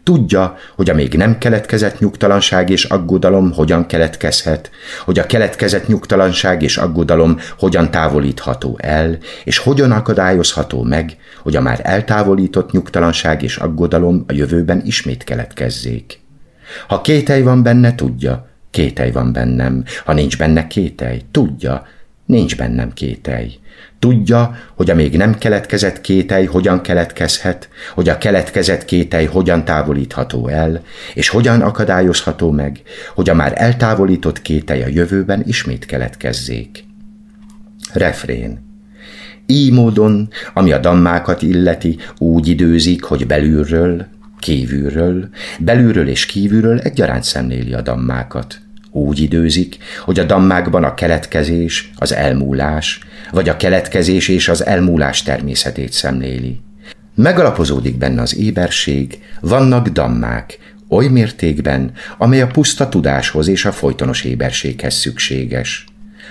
Tudja, 0.04 0.58
hogy 0.76 0.90
a 0.90 0.94
még 0.94 1.14
nem 1.14 1.38
keletkezett 1.38 2.00
nyugtalanság 2.00 2.70
és 2.70 2.86
aggodalom 2.86 3.52
hogyan 3.52 3.86
keletkezhet, 3.86 4.72
hogy 5.04 5.20
a 5.20 5.26
keletkezett 5.26 5.88
nyugtalanság 5.88 6.62
és 6.62 6.78
aggodalom 6.78 7.38
hogyan 7.58 7.92
távolítható 7.92 8.78
el, 8.82 9.18
és 9.44 9.58
hogyan 9.58 9.92
akadályozható 9.92 10.84
meg, 10.84 11.18
hogy 11.42 11.56
a 11.56 11.62
már 11.62 11.80
eltávolított 11.84 12.72
nyugtalanság 12.72 13.44
és 13.44 13.58
aggodalom 13.58 14.24
a 14.28 14.34
jövőben 14.34 14.82
ismét 14.86 15.24
keletkezzék. 15.24 16.20
Ha 16.88 17.02
kételj 17.02 17.42
van 17.42 17.64
benne, 17.64 17.96
tudja, 17.96 18.50
kételj 18.72 19.12
van 19.12 19.34
bennem. 19.34 19.84
Ha 20.06 20.14
nincs 20.14 20.38
benne 20.38 20.68
kételj, 20.68 21.22
tudja, 21.32 21.86
nincs 22.32 22.58
bennem 22.58 22.94
kételj. 22.94 23.60
Tudja, 24.00 24.56
hogy 24.76 24.90
a 24.90 24.96
még 24.96 25.18
nem 25.18 25.38
keletkezett 25.38 26.02
kételj 26.02 26.46
hogyan 26.46 26.82
keletkezhet, 26.82 27.70
hogy 27.94 28.10
a 28.10 28.18
keletkezett 28.18 28.86
kételj 28.86 29.26
hogyan 29.26 29.66
távolítható 29.66 30.48
el, 30.48 30.82
és 31.14 31.30
hogyan 31.30 31.62
akadályozható 31.62 32.52
meg, 32.52 32.82
hogy 33.14 33.30
a 33.30 33.34
már 33.34 33.54
eltávolított 33.56 34.42
kételj 34.42 34.82
a 34.84 34.88
jövőben 34.88 35.44
ismét 35.46 35.86
keletkezzék. 35.86 36.84
Refrén 37.94 38.70
Így 39.46 39.72
módon, 39.72 40.30
ami 40.54 40.72
a 40.72 40.78
dammákat 40.78 41.42
illeti, 41.42 41.98
úgy 42.18 42.48
időzik, 42.48 43.04
hogy 43.04 43.28
belülről, 43.28 44.06
kívülről, 44.40 45.30
belülről 45.60 46.08
és 46.08 46.26
kívülről 46.26 46.80
egyaránt 46.80 47.24
szemléli 47.24 47.74
a 47.74 47.82
dammákat– 47.82 48.58
úgy 48.92 49.20
időzik, 49.20 49.78
hogy 50.04 50.20
a 50.20 50.24
dammákban 50.24 50.84
a 50.84 50.94
keletkezés, 50.94 51.92
az 51.96 52.14
elmúlás, 52.14 53.00
vagy 53.32 53.50
a 53.50 53.58
keletkezés 53.58 54.28
és 54.28 54.50
az 54.50 54.66
elmúlás 54.66 55.24
természetét 55.24 55.92
szemléli. 55.92 56.60
Megalapozódik 57.16 57.98
benne 57.98 58.22
az 58.22 58.38
éberség, 58.38 59.20
vannak 59.40 59.88
dammák, 59.88 60.60
oly 60.90 61.08
mértékben, 61.08 61.92
amely 62.18 62.42
a 62.42 62.48
puszta 62.48 62.90
tudáshoz 62.90 63.48
és 63.48 63.66
a 63.66 63.72
folytonos 63.72 64.24
éberséghez 64.24 64.94
szükséges. 64.94 65.86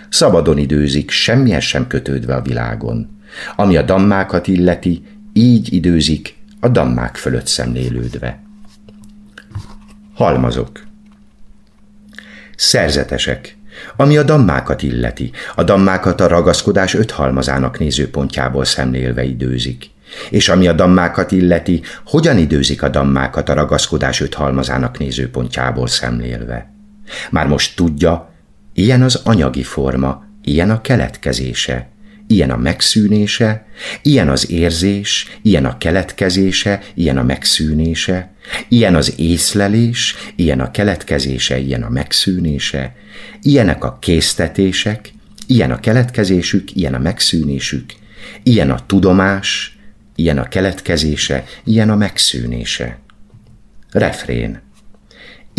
Szabadon 0.09 0.59
időzik, 0.59 1.11
semmihez 1.11 1.62
sem 1.62 1.87
kötődve 1.87 2.35
a 2.35 2.43
világon. 2.43 3.19
Ami 3.57 3.76
a 3.76 3.83
dammákat 3.83 4.49
illeti, 4.49 5.02
így 5.33 5.73
időzik, 5.73 6.35
a 6.61 6.69
dammák 6.69 7.17
fölött 7.17 7.47
szemlélődve. 7.47 8.43
Halmazok 10.14 10.88
Szerzetesek. 12.61 13.57
Ami 13.97 14.17
a 14.17 14.23
dammákat 14.23 14.83
illeti, 14.83 15.31
a 15.55 15.62
dammákat 15.62 16.21
a 16.21 16.26
ragaszkodás 16.26 16.95
öt 16.95 17.11
halmazának 17.11 17.79
nézőpontjából 17.79 18.64
szemlélve 18.64 19.25
időzik. 19.25 19.90
És 20.31 20.49
ami 20.49 20.68
a 20.68 20.73
dammákat 20.73 21.33
illeti, 21.33 21.83
hogyan 22.05 22.38
időzik 22.38 22.83
a 22.83 22.88
dammákat 22.88 23.49
a 23.49 23.55
ragaszkodás 23.55 24.20
öt 24.20 24.35
halmazának 24.35 24.99
nézőpontjából 24.99 25.87
szemlélve. 25.87 26.73
Már 27.31 27.46
most 27.46 27.77
tudja, 27.77 28.31
ilyen 28.75 29.03
az 29.03 29.20
anyagi 29.25 29.62
forma, 29.62 30.25
ilyen 30.42 30.70
a 30.70 30.81
keletkezése, 30.81 31.88
ilyen 32.31 32.51
a 32.51 32.57
megszűnése, 32.57 33.66
ilyen 34.03 34.29
az 34.29 34.51
érzés, 34.51 35.38
ilyen 35.43 35.64
a 35.64 35.79
keletkezése, 35.79 36.83
ilyen 36.95 37.19
a 37.19 37.23
megszűnése, 37.23 38.33
ilyen 38.69 38.95
az 38.95 39.14
észlelés, 39.16 40.14
ilyen 40.37 40.61
a 40.61 40.71
keletkezése, 40.71 41.59
ilyen 41.59 41.83
a 41.83 41.88
megszűnése, 41.88 42.97
ilyenek 43.43 43.85
a 43.85 43.99
késztetések, 44.01 45.12
ilyen 45.47 45.71
a 45.71 45.81
keletkezésük, 45.81 46.77
ilyen 46.77 46.95
a 46.95 46.99
megszűnésük, 46.99 47.93
ilyen 48.43 48.71
a 48.71 48.87
tudomás, 48.87 49.79
ilyen 50.14 50.38
a 50.38 50.49
keletkezése, 50.49 51.45
ilyen 51.64 51.90
a 51.90 51.97
megszűnése. 51.97 52.99
Refrén 53.90 54.61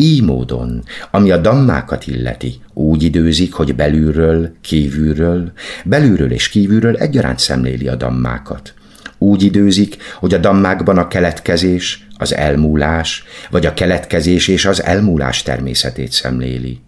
így 0.02 0.24
módon, 0.24 0.84
ami 1.12 1.32
a 1.32 1.38
dammákat 1.38 2.08
illeti, 2.08 2.62
úgy 2.74 3.04
időzik, 3.04 3.54
hogy 3.54 3.76
belülről, 3.76 4.52
kívülről, 4.62 5.52
belülről 5.86 6.32
és 6.32 6.50
kívülről 6.50 6.98
egyaránt 6.98 7.40
szemléli 7.40 7.88
a 7.88 7.96
dammákat. 7.96 8.74
Úgy 9.18 9.44
időzik, 9.44 9.98
hogy 10.16 10.34
a 10.34 10.38
dammákban 10.38 10.98
a 10.98 11.08
keletkezés, 11.08 12.08
az 12.18 12.34
elmúlás, 12.34 13.24
vagy 13.50 13.66
a 13.66 13.74
keletkezés 13.74 14.48
és 14.48 14.66
az 14.66 14.84
elmúlás 14.84 15.42
természetét 15.42 16.12
szemléli. 16.12 16.80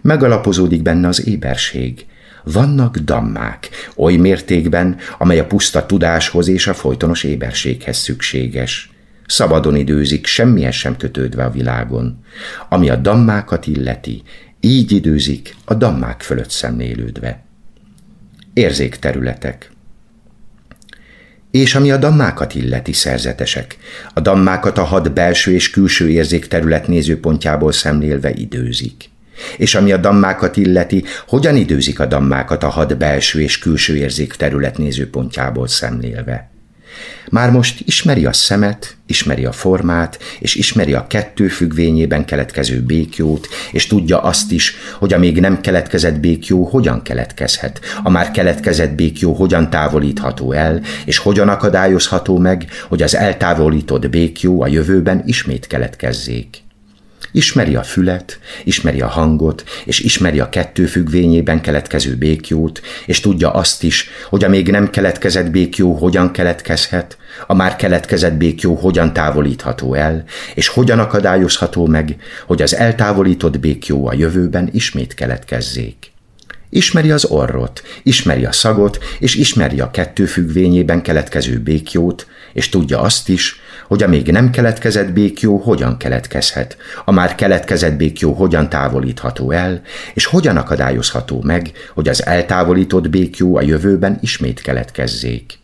Megalapozódik 0.00 0.82
benne 0.82 1.08
az 1.08 1.26
éberség. 1.26 2.06
Vannak 2.44 2.96
dammák, 2.96 3.68
oly 3.96 4.16
mértékben, 4.16 4.96
amely 5.18 5.38
a 5.38 5.46
puszta 5.46 5.86
tudáshoz 5.86 6.48
és 6.48 6.66
a 6.66 6.74
folytonos 6.74 7.24
éberséghez 7.24 7.96
szükséges 7.96 8.90
szabadon 9.30 9.76
időzik, 9.76 10.26
semmihez 10.26 10.74
sem 10.74 10.96
kötődve 10.96 11.44
a 11.44 11.50
világon. 11.50 12.24
Ami 12.68 12.90
a 12.90 12.96
dammákat 12.96 13.66
illeti, 13.66 14.22
így 14.60 14.92
időzik, 14.92 15.56
a 15.64 15.74
dammák 15.74 16.22
fölött 16.22 16.50
szemlélődve. 16.50 17.42
Érzékterületek 18.52 19.70
és 21.50 21.74
ami 21.74 21.90
a 21.90 21.96
dammákat 21.96 22.54
illeti 22.54 22.92
szerzetesek, 22.92 23.76
a 24.14 24.20
dammákat 24.20 24.78
a 24.78 24.84
had 24.84 25.12
belső 25.12 25.52
és 25.52 25.70
külső 25.70 26.10
érzékterület 26.10 26.86
nézőpontjából 26.86 27.72
szemlélve 27.72 28.30
időzik. 28.30 29.10
És 29.56 29.74
ami 29.74 29.92
a 29.92 29.96
dammákat 29.96 30.56
illeti, 30.56 31.04
hogyan 31.26 31.56
időzik 31.56 32.00
a 32.00 32.06
dammákat 32.06 32.62
a 32.62 32.68
had 32.68 32.96
belső 32.96 33.40
és 33.40 33.58
külső 33.58 33.96
érzékterület 33.96 34.78
nézőpontjából 34.78 35.66
szemlélve. 35.66 36.50
Már 37.30 37.50
most 37.50 37.80
ismeri 37.84 38.26
a 38.26 38.32
szemet, 38.32 38.96
ismeri 39.06 39.44
a 39.44 39.52
formát, 39.52 40.18
és 40.38 40.54
ismeri 40.54 40.94
a 40.94 41.06
kettő 41.06 41.48
függvényében 41.48 42.24
keletkező 42.24 42.82
békjót, 42.82 43.48
és 43.72 43.86
tudja 43.86 44.22
azt 44.22 44.52
is, 44.52 44.74
hogy 44.98 45.12
a 45.12 45.18
még 45.18 45.40
nem 45.40 45.60
keletkezett 45.60 46.20
békjó 46.20 46.64
hogyan 46.64 47.02
keletkezhet, 47.02 47.80
a 48.02 48.10
már 48.10 48.30
keletkezett 48.30 48.94
békjó 48.94 49.32
hogyan 49.32 49.70
távolítható 49.70 50.52
el, 50.52 50.80
és 51.04 51.18
hogyan 51.18 51.48
akadályozható 51.48 52.38
meg, 52.38 52.66
hogy 52.88 53.02
az 53.02 53.14
eltávolított 53.14 54.10
békjó 54.10 54.62
a 54.62 54.66
jövőben 54.66 55.22
ismét 55.26 55.66
keletkezzék. 55.66 56.68
Ismeri 57.32 57.76
a 57.76 57.82
fület, 57.82 58.38
ismeri 58.64 59.00
a 59.00 59.06
hangot, 59.06 59.64
és 59.84 60.00
ismeri 60.00 60.40
a 60.40 60.48
kettő 60.48 60.86
függvényében 60.86 61.60
keletkező 61.60 62.16
békjót, 62.16 62.80
és 63.06 63.20
tudja 63.20 63.50
azt 63.50 63.82
is, 63.82 64.08
hogy 64.28 64.44
a 64.44 64.48
még 64.48 64.70
nem 64.70 64.90
keletkezett 64.90 65.50
békjó 65.50 65.94
hogyan 65.94 66.32
keletkezhet, 66.32 67.18
a 67.46 67.54
már 67.54 67.76
keletkezett 67.76 68.34
békjó 68.34 68.74
hogyan 68.74 69.12
távolítható 69.12 69.94
el, 69.94 70.24
és 70.54 70.68
hogyan 70.68 70.98
akadályozható 70.98 71.86
meg, 71.86 72.16
hogy 72.46 72.62
az 72.62 72.74
eltávolított 72.74 73.58
békjó 73.60 74.06
a 74.06 74.14
jövőben 74.14 74.68
ismét 74.72 75.14
keletkezzék. 75.14 76.12
Ismeri 76.72 77.10
az 77.10 77.24
orrot, 77.24 77.82
ismeri 78.02 78.44
a 78.44 78.52
szagot, 78.52 78.98
és 79.18 79.34
ismeri 79.34 79.80
a 79.80 79.90
kettő 79.90 80.26
függvényében 80.26 81.02
keletkező 81.02 81.58
békjót, 81.58 82.26
és 82.52 82.68
tudja 82.68 83.00
azt 83.00 83.28
is, 83.28 83.60
hogy 83.90 84.02
a 84.02 84.08
még 84.08 84.30
nem 84.30 84.50
keletkezett 84.50 85.12
békjó 85.12 85.56
hogyan 85.56 85.96
keletkezhet, 85.96 86.76
a 87.04 87.10
már 87.10 87.34
keletkezett 87.34 87.96
békjó 87.96 88.32
hogyan 88.32 88.68
távolítható 88.68 89.50
el, 89.50 89.80
és 90.14 90.24
hogyan 90.24 90.56
akadályozható 90.56 91.42
meg, 91.42 91.70
hogy 91.94 92.08
az 92.08 92.26
eltávolított 92.26 93.10
békjó 93.10 93.56
a 93.56 93.62
jövőben 93.62 94.18
ismét 94.20 94.60
keletkezzék. 94.60 95.59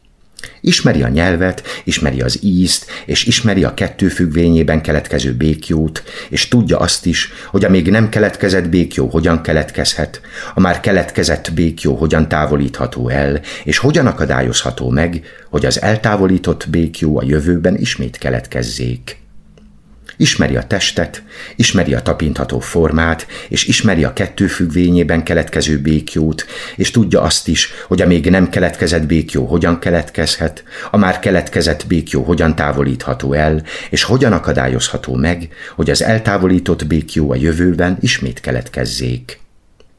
Ismeri 0.60 1.02
a 1.02 1.08
nyelvet, 1.08 1.62
ismeri 1.84 2.20
az 2.20 2.38
ízt, 2.42 2.86
és 3.06 3.24
ismeri 3.24 3.64
a 3.64 3.74
kettő 3.74 4.08
függvényében 4.08 4.82
keletkező 4.82 5.34
békjót, 5.34 6.02
és 6.28 6.48
tudja 6.48 6.78
azt 6.78 7.06
is, 7.06 7.32
hogy 7.46 7.64
a 7.64 7.70
még 7.70 7.90
nem 7.90 8.08
keletkezett 8.08 8.68
békjó 8.68 9.06
hogyan 9.06 9.42
keletkezhet, 9.42 10.20
a 10.54 10.60
már 10.60 10.80
keletkezett 10.80 11.52
békjó 11.54 11.94
hogyan 11.94 12.28
távolítható 12.28 13.08
el, 13.08 13.40
és 13.64 13.78
hogyan 13.78 14.06
akadályozható 14.06 14.90
meg, 14.90 15.22
hogy 15.50 15.66
az 15.66 15.82
eltávolított 15.82 16.66
békjó 16.70 17.18
a 17.18 17.24
jövőben 17.24 17.76
ismét 17.76 18.18
keletkezzék. 18.18 19.24
Ismeri 20.16 20.56
a 20.56 20.66
testet, 20.66 21.22
ismeri 21.56 21.94
a 21.94 22.02
tapintható 22.02 22.60
formát, 22.60 23.26
és 23.48 23.66
ismeri 23.66 24.04
a 24.04 24.12
kettő 24.12 24.46
függvényében 24.46 25.22
keletkező 25.22 25.78
békjót, 25.78 26.46
és 26.76 26.90
tudja 26.90 27.20
azt 27.22 27.48
is, 27.48 27.72
hogy 27.86 28.02
a 28.02 28.06
még 28.06 28.30
nem 28.30 28.48
keletkezett 28.48 29.06
békjó 29.06 29.46
hogyan 29.46 29.78
keletkezhet, 29.78 30.64
a 30.90 30.96
már 30.96 31.18
keletkezett 31.18 31.86
békjó 31.86 32.22
hogyan 32.22 32.54
távolítható 32.54 33.32
el, 33.32 33.62
és 33.90 34.02
hogyan 34.02 34.32
akadályozható 34.32 35.14
meg, 35.14 35.48
hogy 35.74 35.90
az 35.90 36.02
eltávolított 36.02 36.86
békjó 36.86 37.30
a 37.30 37.36
jövőben 37.36 37.98
ismét 38.00 38.40
keletkezzék. 38.40 39.44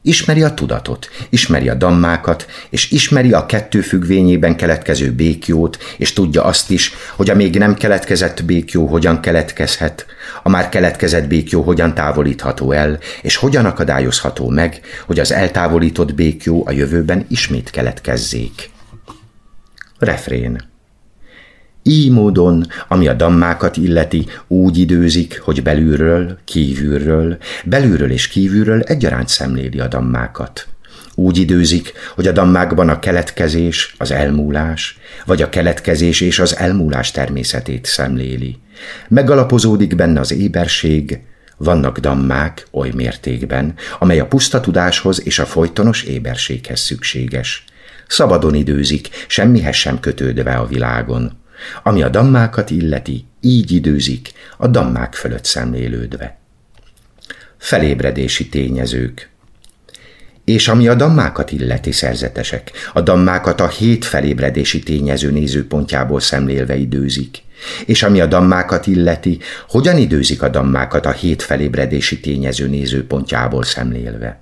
Ismeri 0.02 0.42
a 0.42 0.54
tudatot, 0.54 1.10
ismeri 1.28 1.68
a 1.68 1.74
dammákat, 1.74 2.46
és 2.70 2.90
ismeri 2.90 3.32
a 3.32 3.46
kettő 3.46 3.80
függvényében 3.80 4.56
keletkező 4.56 5.12
békjót, 5.12 5.78
és 5.96 6.12
tudja 6.12 6.44
azt 6.44 6.70
is, 6.70 6.92
hogy 7.16 7.30
a 7.30 7.34
még 7.34 7.58
nem 7.58 7.74
keletkezett 7.74 8.44
békjó 8.44 8.86
hogyan 8.86 9.20
keletkezhet, 9.20 10.06
a 10.42 10.48
már 10.48 10.68
keletkezett 10.68 11.26
békjó 11.26 11.62
hogyan 11.62 11.94
távolítható 11.94 12.72
el, 12.72 12.98
és 13.22 13.36
hogyan 13.36 13.64
akadályozható 13.64 14.48
meg, 14.48 14.80
hogy 15.06 15.18
az 15.18 15.32
eltávolított 15.32 16.14
békjó 16.14 16.64
a 16.66 16.70
jövőben 16.70 17.26
ismét 17.28 17.70
keletkezzék. 17.70 18.70
Refrén 19.98 20.67
így 21.88 22.10
módon, 22.10 22.66
ami 22.88 23.08
a 23.08 23.14
dammákat 23.14 23.76
illeti, 23.76 24.26
úgy 24.46 24.78
időzik, 24.78 25.40
hogy 25.40 25.62
belülről, 25.62 26.38
kívülről, 26.44 27.36
belülről 27.64 28.10
és 28.10 28.28
kívülről 28.28 28.82
egyaránt 28.82 29.28
szemléli 29.28 29.80
a 29.80 29.88
dammákat. 29.88 30.66
Úgy 31.14 31.38
időzik, 31.38 31.92
hogy 32.14 32.26
a 32.26 32.32
dammákban 32.32 32.88
a 32.88 32.98
keletkezés, 32.98 33.94
az 33.98 34.10
elmúlás, 34.10 34.98
vagy 35.26 35.42
a 35.42 35.48
keletkezés 35.48 36.20
és 36.20 36.38
az 36.38 36.56
elmúlás 36.56 37.10
természetét 37.10 37.84
szemléli. 37.84 38.58
Megalapozódik 39.08 39.94
benne 39.94 40.20
az 40.20 40.32
éberség, 40.32 41.20
vannak 41.56 41.98
dammák 41.98 42.66
oly 42.70 42.90
mértékben, 42.94 43.74
amely 43.98 44.20
a 44.20 44.26
puszta 44.26 44.60
tudáshoz 44.60 45.26
és 45.26 45.38
a 45.38 45.46
folytonos 45.46 46.02
éberséghez 46.02 46.80
szükséges. 46.80 47.64
Szabadon 48.06 48.54
időzik, 48.54 49.08
semmihez 49.26 49.74
sem 49.74 50.00
kötődve 50.00 50.54
a 50.54 50.66
világon. 50.66 51.32
Ami 51.82 52.02
a 52.02 52.08
dammákat 52.08 52.70
illeti, 52.70 53.26
így 53.40 53.72
időzik, 53.72 54.32
a 54.56 54.66
dammák 54.66 55.14
fölött 55.14 55.44
szemlélődve. 55.44 56.38
Felébredési 57.56 58.48
tényezők 58.48 59.30
és 60.48 60.68
ami 60.68 60.88
a 60.88 60.94
dammákat 60.94 61.52
illeti 61.52 61.92
szerzetesek, 61.92 62.70
a 62.92 63.00
dammákat 63.00 63.60
a 63.60 63.68
hét 63.68 64.04
felébredési 64.04 64.78
tényező 64.78 65.30
nézőpontjából 65.30 66.20
szemlélve 66.20 66.76
időzik. 66.76 67.42
És 67.86 68.02
ami 68.02 68.20
a 68.20 68.26
dammákat 68.26 68.86
illeti, 68.86 69.38
hogyan 69.68 69.96
időzik 69.96 70.42
a 70.42 70.48
dammákat 70.48 71.06
a 71.06 71.12
hét 71.12 71.42
felébredési 71.42 72.20
tényező 72.20 72.68
nézőpontjából 72.68 73.64
szemlélve. 73.64 74.40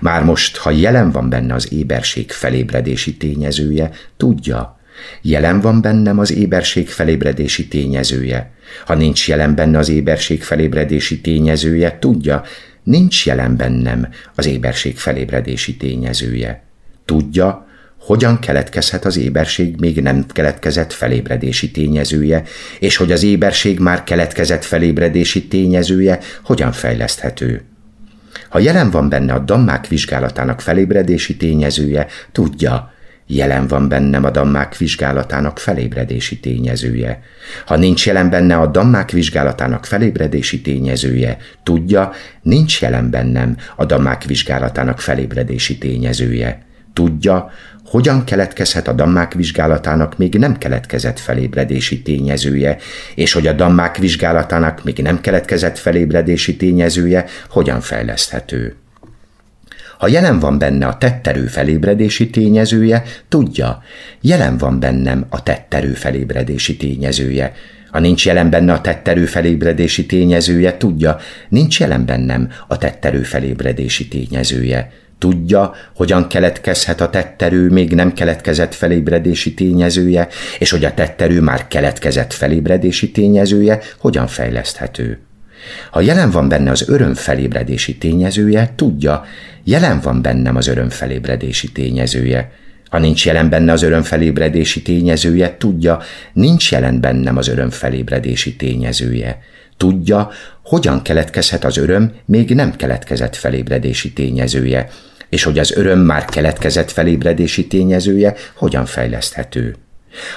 Már 0.00 0.24
most, 0.24 0.56
ha 0.56 0.70
jelen 0.70 1.10
van 1.10 1.28
benne 1.28 1.54
az 1.54 1.72
éberség 1.72 2.30
felébredési 2.30 3.16
tényezője, 3.16 3.90
tudja, 4.16 4.75
Jelen 5.22 5.60
van 5.60 5.80
bennem 5.80 6.18
az 6.18 6.32
éberség 6.32 6.88
felébredési 6.88 7.68
tényezője. 7.68 8.50
Ha 8.86 8.94
nincs 8.94 9.28
jelen 9.28 9.54
benne 9.54 9.78
az 9.78 9.88
éberség 9.88 10.42
felébredési 10.42 11.20
tényezője, 11.20 11.96
tudja, 12.00 12.42
nincs 12.82 13.26
jelen 13.26 13.56
bennem 13.56 14.08
az 14.34 14.46
éberség 14.46 14.96
felébredési 14.96 15.76
tényezője. 15.76 16.62
Tudja, 17.04 17.66
hogyan 18.06 18.38
keletkezhet 18.38 19.04
az 19.04 19.16
éberség 19.16 19.76
még 19.80 20.02
nem 20.02 20.26
keletkezett 20.26 20.92
felébredési 20.92 21.70
tényezője, 21.70 22.42
és 22.78 22.96
hogy 22.96 23.12
az 23.12 23.22
éberség 23.22 23.78
már 23.78 24.04
keletkezett 24.04 24.64
felébredési 24.64 25.46
tényezője 25.46 26.18
hogyan 26.44 26.72
fejleszthető. 26.72 27.64
Ha 28.48 28.58
jelen 28.58 28.90
van 28.90 29.08
benne 29.08 29.32
a 29.32 29.38
dammák 29.38 29.86
vizsgálatának 29.86 30.60
felébredési 30.60 31.36
tényezője, 31.36 32.06
tudja, 32.32 32.94
Jelen 33.26 33.66
van 33.66 33.88
bennem 33.88 34.24
a 34.24 34.30
dammák 34.30 34.76
vizsgálatának 34.76 35.58
felébredési 35.58 36.40
tényezője. 36.40 37.20
Ha 37.66 37.76
nincs 37.76 38.06
jelen 38.06 38.30
benne 38.30 38.56
a 38.56 38.66
dammák 38.66 39.10
vizsgálatának 39.10 39.84
felébredési 39.84 40.60
tényezője, 40.60 41.36
tudja, 41.62 42.12
nincs 42.42 42.80
jelen 42.80 43.10
bennem 43.10 43.56
a 43.76 43.84
dammák 43.84 44.24
vizsgálatának 44.24 45.00
felébredési 45.00 45.78
tényezője. 45.78 46.64
Tudja, 46.92 47.50
hogyan 47.84 48.24
keletkezhet 48.24 48.88
a 48.88 48.92
dammák 48.92 49.32
vizsgálatának 49.32 50.16
még 50.16 50.34
nem 50.34 50.58
keletkezett 50.58 51.18
felébredési 51.18 52.02
tényezője, 52.02 52.76
és 53.14 53.32
hogy 53.32 53.46
a 53.46 53.52
dammák 53.52 53.96
vizsgálatának 53.96 54.84
még 54.84 54.98
nem 54.98 55.20
keletkezett 55.20 55.78
felébredési 55.78 56.56
tényezője 56.56 57.24
hogyan 57.48 57.80
fejleszthető. 57.80 58.76
Ha 59.98 60.08
jelen 60.08 60.38
van 60.38 60.58
benne 60.58 60.86
a 60.86 60.98
tetterő 60.98 61.46
felébredési 61.46 62.30
tényezője, 62.30 63.02
tudja, 63.28 63.82
jelen 64.20 64.58
van 64.58 64.80
bennem 64.80 65.26
a 65.28 65.42
tetterő 65.42 65.92
felébredési 65.92 66.76
tényezője. 66.76 67.52
Ha 67.90 68.00
nincs 68.00 68.26
jelen 68.26 68.50
benne 68.50 68.72
a 68.72 68.80
tetterő 68.80 69.24
felébredési 69.24 70.06
tényezője, 70.06 70.76
tudja, 70.76 71.16
nincs 71.48 71.80
jelen 71.80 72.06
bennem 72.06 72.48
a 72.68 72.78
tetterő 72.78 73.22
felébredési 73.22 74.08
tényezője. 74.08 74.90
Tudja, 75.18 75.74
hogyan 75.94 76.28
keletkezhet 76.28 77.00
a 77.00 77.10
tetterő 77.10 77.70
még 77.70 77.94
nem 77.94 78.12
keletkezett 78.12 78.74
felébredési 78.74 79.54
tényezője, 79.54 80.28
és 80.58 80.70
hogy 80.70 80.84
a 80.84 80.94
tetterő 80.94 81.40
már 81.40 81.68
keletkezett 81.68 82.32
felébredési 82.32 83.10
tényezője 83.10 83.80
hogyan 83.98 84.26
fejleszthető. 84.26 85.20
Ha 85.90 86.00
jelen 86.00 86.30
van 86.30 86.48
benne 86.48 86.70
az 86.70 86.88
öröm 86.88 87.14
felébredési 87.14 87.96
tényezője, 87.96 88.72
tudja, 88.76 89.24
jelen 89.64 90.00
van 90.00 90.22
bennem 90.22 90.56
az 90.56 90.66
öröm 90.66 90.88
felébredési 90.88 91.72
tényezője. 91.72 92.50
Ha 92.90 92.98
nincs 92.98 93.26
jelen 93.26 93.48
benne 93.48 93.72
az 93.72 93.82
öröm 93.82 94.02
felébredési 94.02 94.82
tényezője, 94.82 95.56
tudja, 95.58 96.00
nincs 96.32 96.72
jelen 96.72 97.00
bennem 97.00 97.36
az 97.36 97.48
öröm 97.48 97.70
felébredési 97.70 98.56
tényezője. 98.56 99.38
Tudja, 99.76 100.30
hogyan 100.64 101.02
keletkezhet 101.02 101.64
az 101.64 101.76
öröm 101.76 102.12
még 102.24 102.54
nem 102.54 102.76
keletkezett 102.76 103.36
felébredési 103.36 104.12
tényezője, 104.12 104.88
és 105.28 105.42
hogy 105.42 105.58
az 105.58 105.76
öröm 105.76 105.98
már 105.98 106.24
keletkezett 106.24 106.90
felébredési 106.90 107.66
tényezője 107.66 108.34
hogyan 108.54 108.86
fejleszthető. 108.86 109.76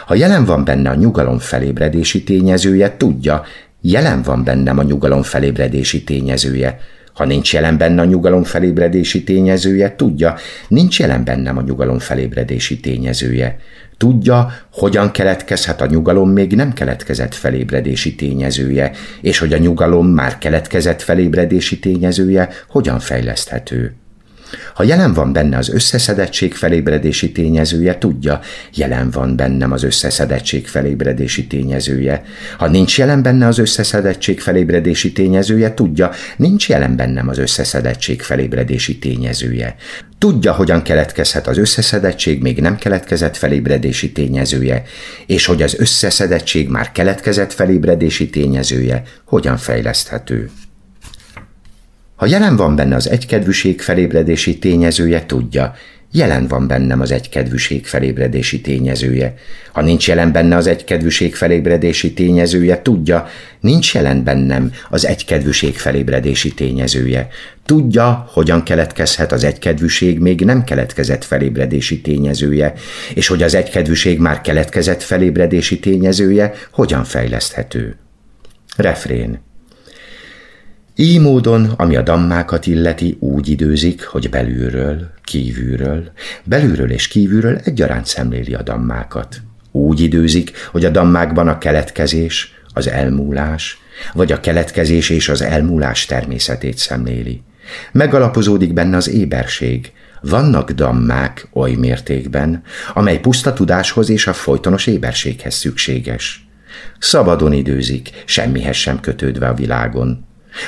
Ha 0.05 0.15
jelen 0.15 0.45
van 0.45 0.63
benne 0.63 0.89
a 0.89 0.95
nyugalom 0.95 1.39
felébredési 1.39 2.23
tényezője, 2.23 2.97
tudja, 2.97 3.43
Jelen 3.81 4.21
van 4.21 4.43
bennem 4.43 4.77
a 4.77 4.83
nyugalom 4.83 5.21
felébredési 5.21 6.03
tényezője. 6.03 6.79
Ha 7.13 7.25
nincs 7.25 7.53
jelen 7.53 7.77
benne 7.77 8.01
a 8.01 8.05
nyugalom 8.05 8.43
felébredési 8.43 9.23
tényezője, 9.23 9.95
tudja, 9.95 10.35
nincs 10.67 10.99
jelen 10.99 11.23
bennem 11.23 11.57
a 11.57 11.61
nyugalom 11.61 11.99
felébredési 11.99 12.79
tényezője. 12.79 13.57
Tudja, 13.97 14.51
hogyan 14.73 15.11
keletkezhet 15.11 15.81
a 15.81 15.85
nyugalom 15.85 16.29
még 16.29 16.55
nem 16.55 16.73
keletkezett 16.73 17.33
felébredési 17.33 18.15
tényezője, 18.15 18.91
és 19.21 19.39
hogy 19.39 19.53
a 19.53 19.57
nyugalom 19.57 20.07
már 20.07 20.37
keletkezett 20.37 21.01
felébredési 21.01 21.79
tényezője 21.79 22.49
hogyan 22.67 22.99
fejleszthető. 22.99 23.95
Ha 24.73 24.83
jelen 24.83 25.13
van 25.13 25.33
benne 25.33 25.57
az 25.57 25.69
összeszedettség 25.69 26.53
felébredési 26.53 27.31
tényezője, 27.31 27.97
tudja, 27.97 28.39
jelen 28.73 29.11
van 29.11 29.35
bennem 29.35 29.71
az 29.71 29.83
összeszedettség 29.83 30.67
felébredési 30.67 31.47
tényezője. 31.47 32.23
Ha 32.57 32.67
nincs 32.67 32.97
jelen 32.97 33.21
benne 33.21 33.47
az 33.47 33.57
összeszedettség 33.57 34.39
felébredési 34.39 35.11
tényezője, 35.11 35.73
tudja, 35.73 36.11
nincs 36.37 36.69
jelen 36.69 36.95
bennem 36.95 37.27
az 37.27 37.37
összeszedettség 37.37 38.21
felébredési 38.21 38.99
tényezője. 38.99 39.75
Tudja, 40.17 40.53
hogyan 40.53 40.81
keletkezhet 40.81 41.47
az 41.47 41.57
összeszedettség 41.57 42.41
még 42.41 42.61
nem 42.61 42.77
keletkezett 42.77 43.37
felébredési 43.37 44.11
tényezője, 44.11 44.83
és 45.25 45.45
hogy 45.45 45.61
az 45.61 45.75
összeszedettség 45.79 46.69
már 46.69 46.91
keletkezett 46.91 47.53
felébredési 47.53 48.29
tényezője 48.29 49.03
hogyan 49.25 49.57
fejleszthető. 49.57 50.49
Ha 52.19 52.25
jelen 52.25 52.55
van 52.55 52.75
benne 52.75 52.95
az 52.95 53.09
egykedvűség 53.09 53.81
felébredési 53.81 54.57
tényezője, 54.57 55.25
tudja, 55.25 55.73
jelen 56.11 56.47
van 56.47 56.67
bennem 56.67 57.01
az 57.01 57.11
egykedvűség 57.11 57.85
felébredési 57.85 58.61
tényezője. 58.61 59.33
Ha 59.71 59.81
nincs 59.81 60.07
jelen 60.07 60.31
benne 60.31 60.55
az 60.55 60.67
egykedvűség 60.67 61.35
felébredési 61.35 62.13
tényezője, 62.13 62.81
tudja, 62.81 63.27
nincs 63.59 63.93
jelen 63.93 64.23
bennem 64.23 64.71
az 64.89 65.05
egykedvűség 65.05 65.77
felébredési 65.77 66.53
tényezője. 66.53 67.27
Tudja, 67.65 68.29
hogyan 68.31 68.63
keletkezhet 68.63 69.31
az 69.31 69.43
egykedvűség 69.43 70.19
még 70.19 70.41
nem 70.41 70.63
keletkezett 70.63 71.23
felébredési 71.23 72.01
tényezője, 72.01 72.73
és 73.13 73.27
hogy 73.27 73.43
az 73.43 73.55
egykedvűség 73.55 74.19
már 74.19 74.41
keletkezett 74.41 75.01
felébredési 75.01 75.79
tényezője 75.79 76.53
hogyan 76.71 77.03
fejleszthető. 77.03 77.97
Refrén 78.77 79.47
így 80.99 81.19
módon, 81.19 81.73
ami 81.77 81.95
a 81.95 82.01
dammákat 82.01 82.67
illeti, 82.67 83.17
úgy 83.19 83.49
időzik, 83.49 84.05
hogy 84.05 84.29
belülről, 84.29 85.09
kívülről, 85.23 86.11
belülről 86.43 86.91
és 86.91 87.07
kívülről 87.07 87.59
egyaránt 87.63 88.05
szemléli 88.05 88.53
a 88.53 88.61
dammákat. 88.61 89.41
Úgy 89.71 89.99
időzik, 89.99 90.51
hogy 90.71 90.85
a 90.85 90.89
dammákban 90.89 91.47
a 91.47 91.57
keletkezés, 91.57 92.53
az 92.73 92.89
elmúlás, 92.89 93.77
vagy 94.13 94.31
a 94.31 94.39
keletkezés 94.39 95.09
és 95.09 95.29
az 95.29 95.41
elmúlás 95.41 96.05
természetét 96.05 96.77
szemléli. 96.77 97.41
Megalapozódik 97.91 98.73
benne 98.73 98.97
az 98.97 99.09
éberség, 99.09 99.91
vannak 100.21 100.71
dammák 100.71 101.47
oly 101.53 101.73
mértékben, 101.73 102.63
amely 102.93 103.19
puszta 103.19 103.53
tudáshoz 103.53 104.09
és 104.09 104.27
a 104.27 104.33
folytonos 104.33 104.87
éberséghez 104.87 105.53
szükséges. 105.53 106.47
Szabadon 106.99 107.53
időzik, 107.53 108.09
semmihez 108.25 108.75
sem 108.75 108.99
kötődve 108.99 109.47
a 109.47 109.53
világon. 109.53 110.27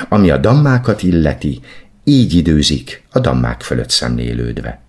Ami 0.10 0.30
a 0.30 0.38
dammákat 0.38 1.04
illeti, 1.04 1.60
így 2.04 2.34
időzik 2.34 3.04
a 3.12 3.20
dammák 3.20 3.62
fölött 3.62 3.90
szemlélődve. 3.90 4.82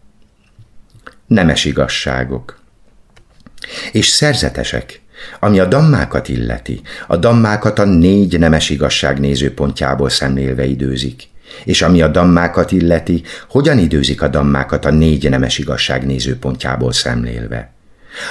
Nemes 1.26 1.64
igazságok. 1.64 2.60
És 3.92 4.06
szerzetesek, 4.06 5.00
ami 5.40 5.58
a 5.58 5.66
dammákat 5.66 6.28
illeti, 6.28 6.80
a 7.06 7.16
dammákat 7.16 7.78
a 7.78 7.84
négy 7.84 8.38
nemes 8.38 8.70
igazság 8.70 9.20
nézőpontjából 9.20 10.08
szemlélve 10.08 10.64
időzik, 10.64 11.28
és 11.64 11.82
ami 11.82 12.02
a 12.02 12.08
dammákat 12.08 12.72
illeti, 12.72 13.22
hogyan 13.48 13.78
időzik 13.78 14.22
a 14.22 14.28
dammákat 14.28 14.84
a 14.84 14.90
négy 14.90 15.30
nemes 15.30 15.58
igazság 15.58 16.06
nézőpontjából 16.06 16.92
szemlélve. 16.92 17.72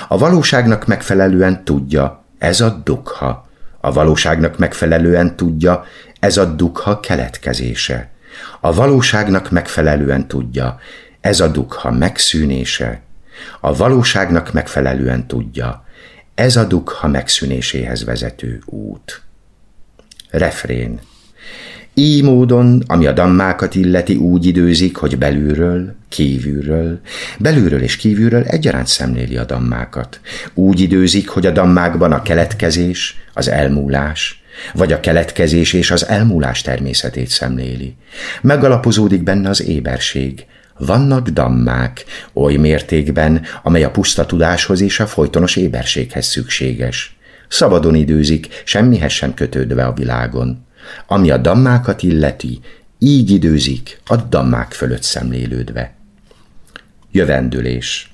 A 0.08 0.18
valóságnak 0.18 0.88
megfelelően 0.88 1.64
tudja, 1.64 2.26
ez 2.38 2.62
a 2.62 2.82
dukha. 2.84 3.50
A 3.82 3.92
valóságnak 3.92 4.58
megfelelően 4.58 5.36
tudja, 5.36 5.86
ez 6.20 6.38
a 6.38 6.46
dukha 6.46 7.00
keletkezése. 7.00 8.10
A 8.60 8.74
valóságnak 8.74 9.50
megfelelően 9.50 10.28
tudja, 10.28 10.80
ez 11.22 11.40
a 11.40 11.48
dukha 11.48 11.92
megszűnése. 11.92 13.02
A 13.60 13.76
valóságnak 13.76 14.54
megfelelően 14.54 15.28
tudja, 15.28 15.86
ez 16.36 16.56
a 16.56 16.64
dukha 16.64 17.08
megszűnéséhez 17.08 18.04
vezető 18.04 18.62
út. 18.66 19.22
Refrén 20.30 21.00
így 22.02 22.24
módon, 22.24 22.84
ami 22.88 23.06
a 23.06 23.12
dammákat 23.12 23.76
illeti, 23.76 24.16
úgy 24.16 24.46
időzik, 24.46 24.96
hogy 24.96 25.18
belülről, 25.18 25.96
kívülről, 26.10 27.00
belülről 27.40 27.82
és 27.82 27.96
kívülről 27.96 28.44
egyaránt 28.44 28.88
szemléli 28.88 29.38
a 29.38 29.46
dammákat. 29.46 30.20
Úgy 30.54 30.80
időzik, 30.80 31.30
hogy 31.30 31.46
a 31.46 31.52
dammákban 31.52 32.12
a 32.12 32.22
keletkezés, 32.22 33.18
az 33.34 33.50
elmúlás, 33.50 34.44
vagy 34.74 34.92
a 34.92 35.00
keletkezés 35.00 35.74
és 35.74 35.92
az 35.92 36.08
elmúlás 36.08 36.62
természetét 36.62 37.30
szemléli. 37.30 37.96
Megalapozódik 38.42 39.24
benne 39.24 39.50
az 39.50 39.64
éberség, 39.64 40.46
vannak 40.78 41.28
dammák, 41.28 42.06
oly 42.34 42.56
mértékben, 42.56 43.42
amely 43.64 43.84
a 43.84 43.92
puszta 43.92 44.26
tudáshoz 44.26 44.82
és 44.82 45.00
a 45.00 45.08
folytonos 45.08 45.56
éberséghez 45.56 46.26
szükséges. 46.26 47.16
Szabadon 47.48 47.96
időzik, 47.96 48.62
semmihez 48.64 49.12
sem 49.12 49.34
kötődve 49.34 49.86
a 49.86 49.94
világon. 49.94 50.66
Ami 51.08 51.32
a 51.32 51.38
dammákat 51.38 52.04
illeti, 52.04 52.60
így 53.00 53.30
időzik 53.30 54.02
a 54.06 54.16
dammák 54.16 54.72
fölött 54.72 55.04
szemlélődve. 55.04 55.96
Jövendülés 57.12 58.12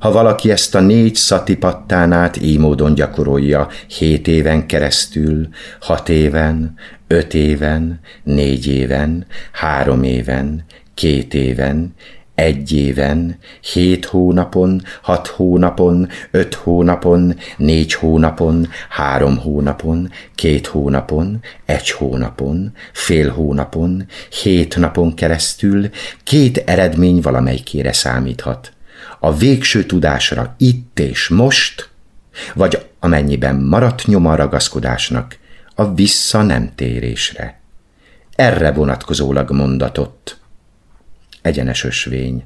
ha 0.00 0.12
valaki 0.12 0.50
ezt 0.50 0.74
a 0.74 0.80
négy 0.80 1.14
szatipattánát 1.14 2.42
így 2.42 2.58
módon 2.58 2.94
gyakorolja 2.94 3.68
hét 3.86 4.28
éven 4.28 4.66
keresztül, 4.66 5.48
hat 5.80 6.08
éven, 6.08 6.74
öt 7.06 7.34
éven, 7.34 8.00
négy 8.22 8.66
éven, 8.66 9.26
három 9.52 10.02
éven, 10.02 10.64
két 10.94 11.34
éven, 11.34 11.94
egy 12.40 12.72
éven, 12.72 13.38
hét 13.60 14.04
hónapon, 14.04 14.82
hat 15.02 15.26
hónapon, 15.26 16.08
öt 16.30 16.54
hónapon, 16.54 17.36
négy 17.56 17.92
hónapon, 17.92 18.68
három 18.88 19.38
hónapon, 19.38 20.10
két 20.34 20.66
hónapon, 20.66 21.40
egy 21.64 21.90
hónapon, 21.90 22.72
fél 22.92 23.30
hónapon, 23.30 24.06
hét 24.42 24.76
napon 24.76 25.14
keresztül 25.14 25.90
két 26.24 26.56
eredmény 26.56 27.20
valamelyikére 27.20 27.92
számíthat. 27.92 28.72
A 29.18 29.36
végső 29.36 29.84
tudásra 29.84 30.54
itt 30.58 30.98
és 30.98 31.28
most, 31.28 31.88
vagy 32.54 32.86
amennyiben 33.00 33.56
maradt 33.56 34.06
nyoma 34.06 34.34
ragaszkodásnak, 34.34 35.38
a 35.74 35.94
vissza 35.94 36.42
nem 36.42 36.72
térésre. 36.74 37.60
Erre 38.34 38.72
vonatkozólag 38.72 39.50
mondatott 39.50 40.39
egyenes 41.42 41.84
ösvény. 41.84 42.44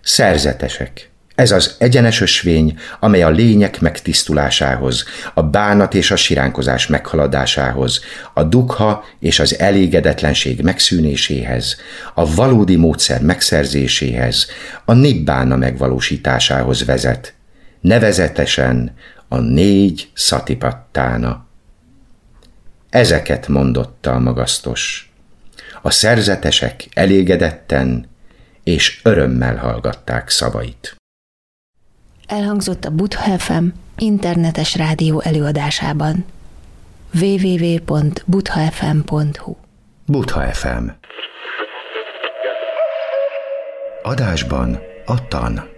Szerzetesek. 0.00 1.10
Ez 1.34 1.50
az 1.50 1.74
egyenes 1.78 2.20
ösvény, 2.20 2.78
amely 3.00 3.22
a 3.22 3.30
lények 3.30 3.80
megtisztulásához, 3.80 5.04
a 5.34 5.42
bánat 5.42 5.94
és 5.94 6.10
a 6.10 6.16
siránkozás 6.16 6.86
meghaladásához, 6.86 8.00
a 8.34 8.42
dukha 8.42 9.04
és 9.18 9.38
az 9.38 9.58
elégedetlenség 9.58 10.62
megszűnéséhez, 10.62 11.76
a 12.14 12.34
valódi 12.34 12.76
módszer 12.76 13.22
megszerzéséhez, 13.22 14.46
a 14.84 14.92
nibbána 14.92 15.56
megvalósításához 15.56 16.84
vezet, 16.84 17.34
nevezetesen 17.80 18.94
a 19.28 19.38
négy 19.38 20.10
szatipattána. 20.14 21.46
Ezeket 22.90 23.48
mondotta 23.48 24.12
a 24.12 24.18
magasztos 24.18 25.09
a 25.82 25.90
szerzetesek 25.90 26.88
elégedetten 26.92 28.08
és 28.64 29.00
örömmel 29.02 29.56
hallgatták 29.56 30.28
szavait. 30.28 30.96
Elhangzott 32.26 32.84
a 32.84 32.90
Butha 32.90 33.38
FM 33.38 33.64
internetes 33.96 34.76
rádió 34.76 35.20
előadásában 35.20 36.24
www.buthafm.hu 37.20 39.56
Butha 40.06 40.52
FM 40.52 40.88
Adásban 44.02 44.78
a 45.04 45.28
tan. 45.28 45.69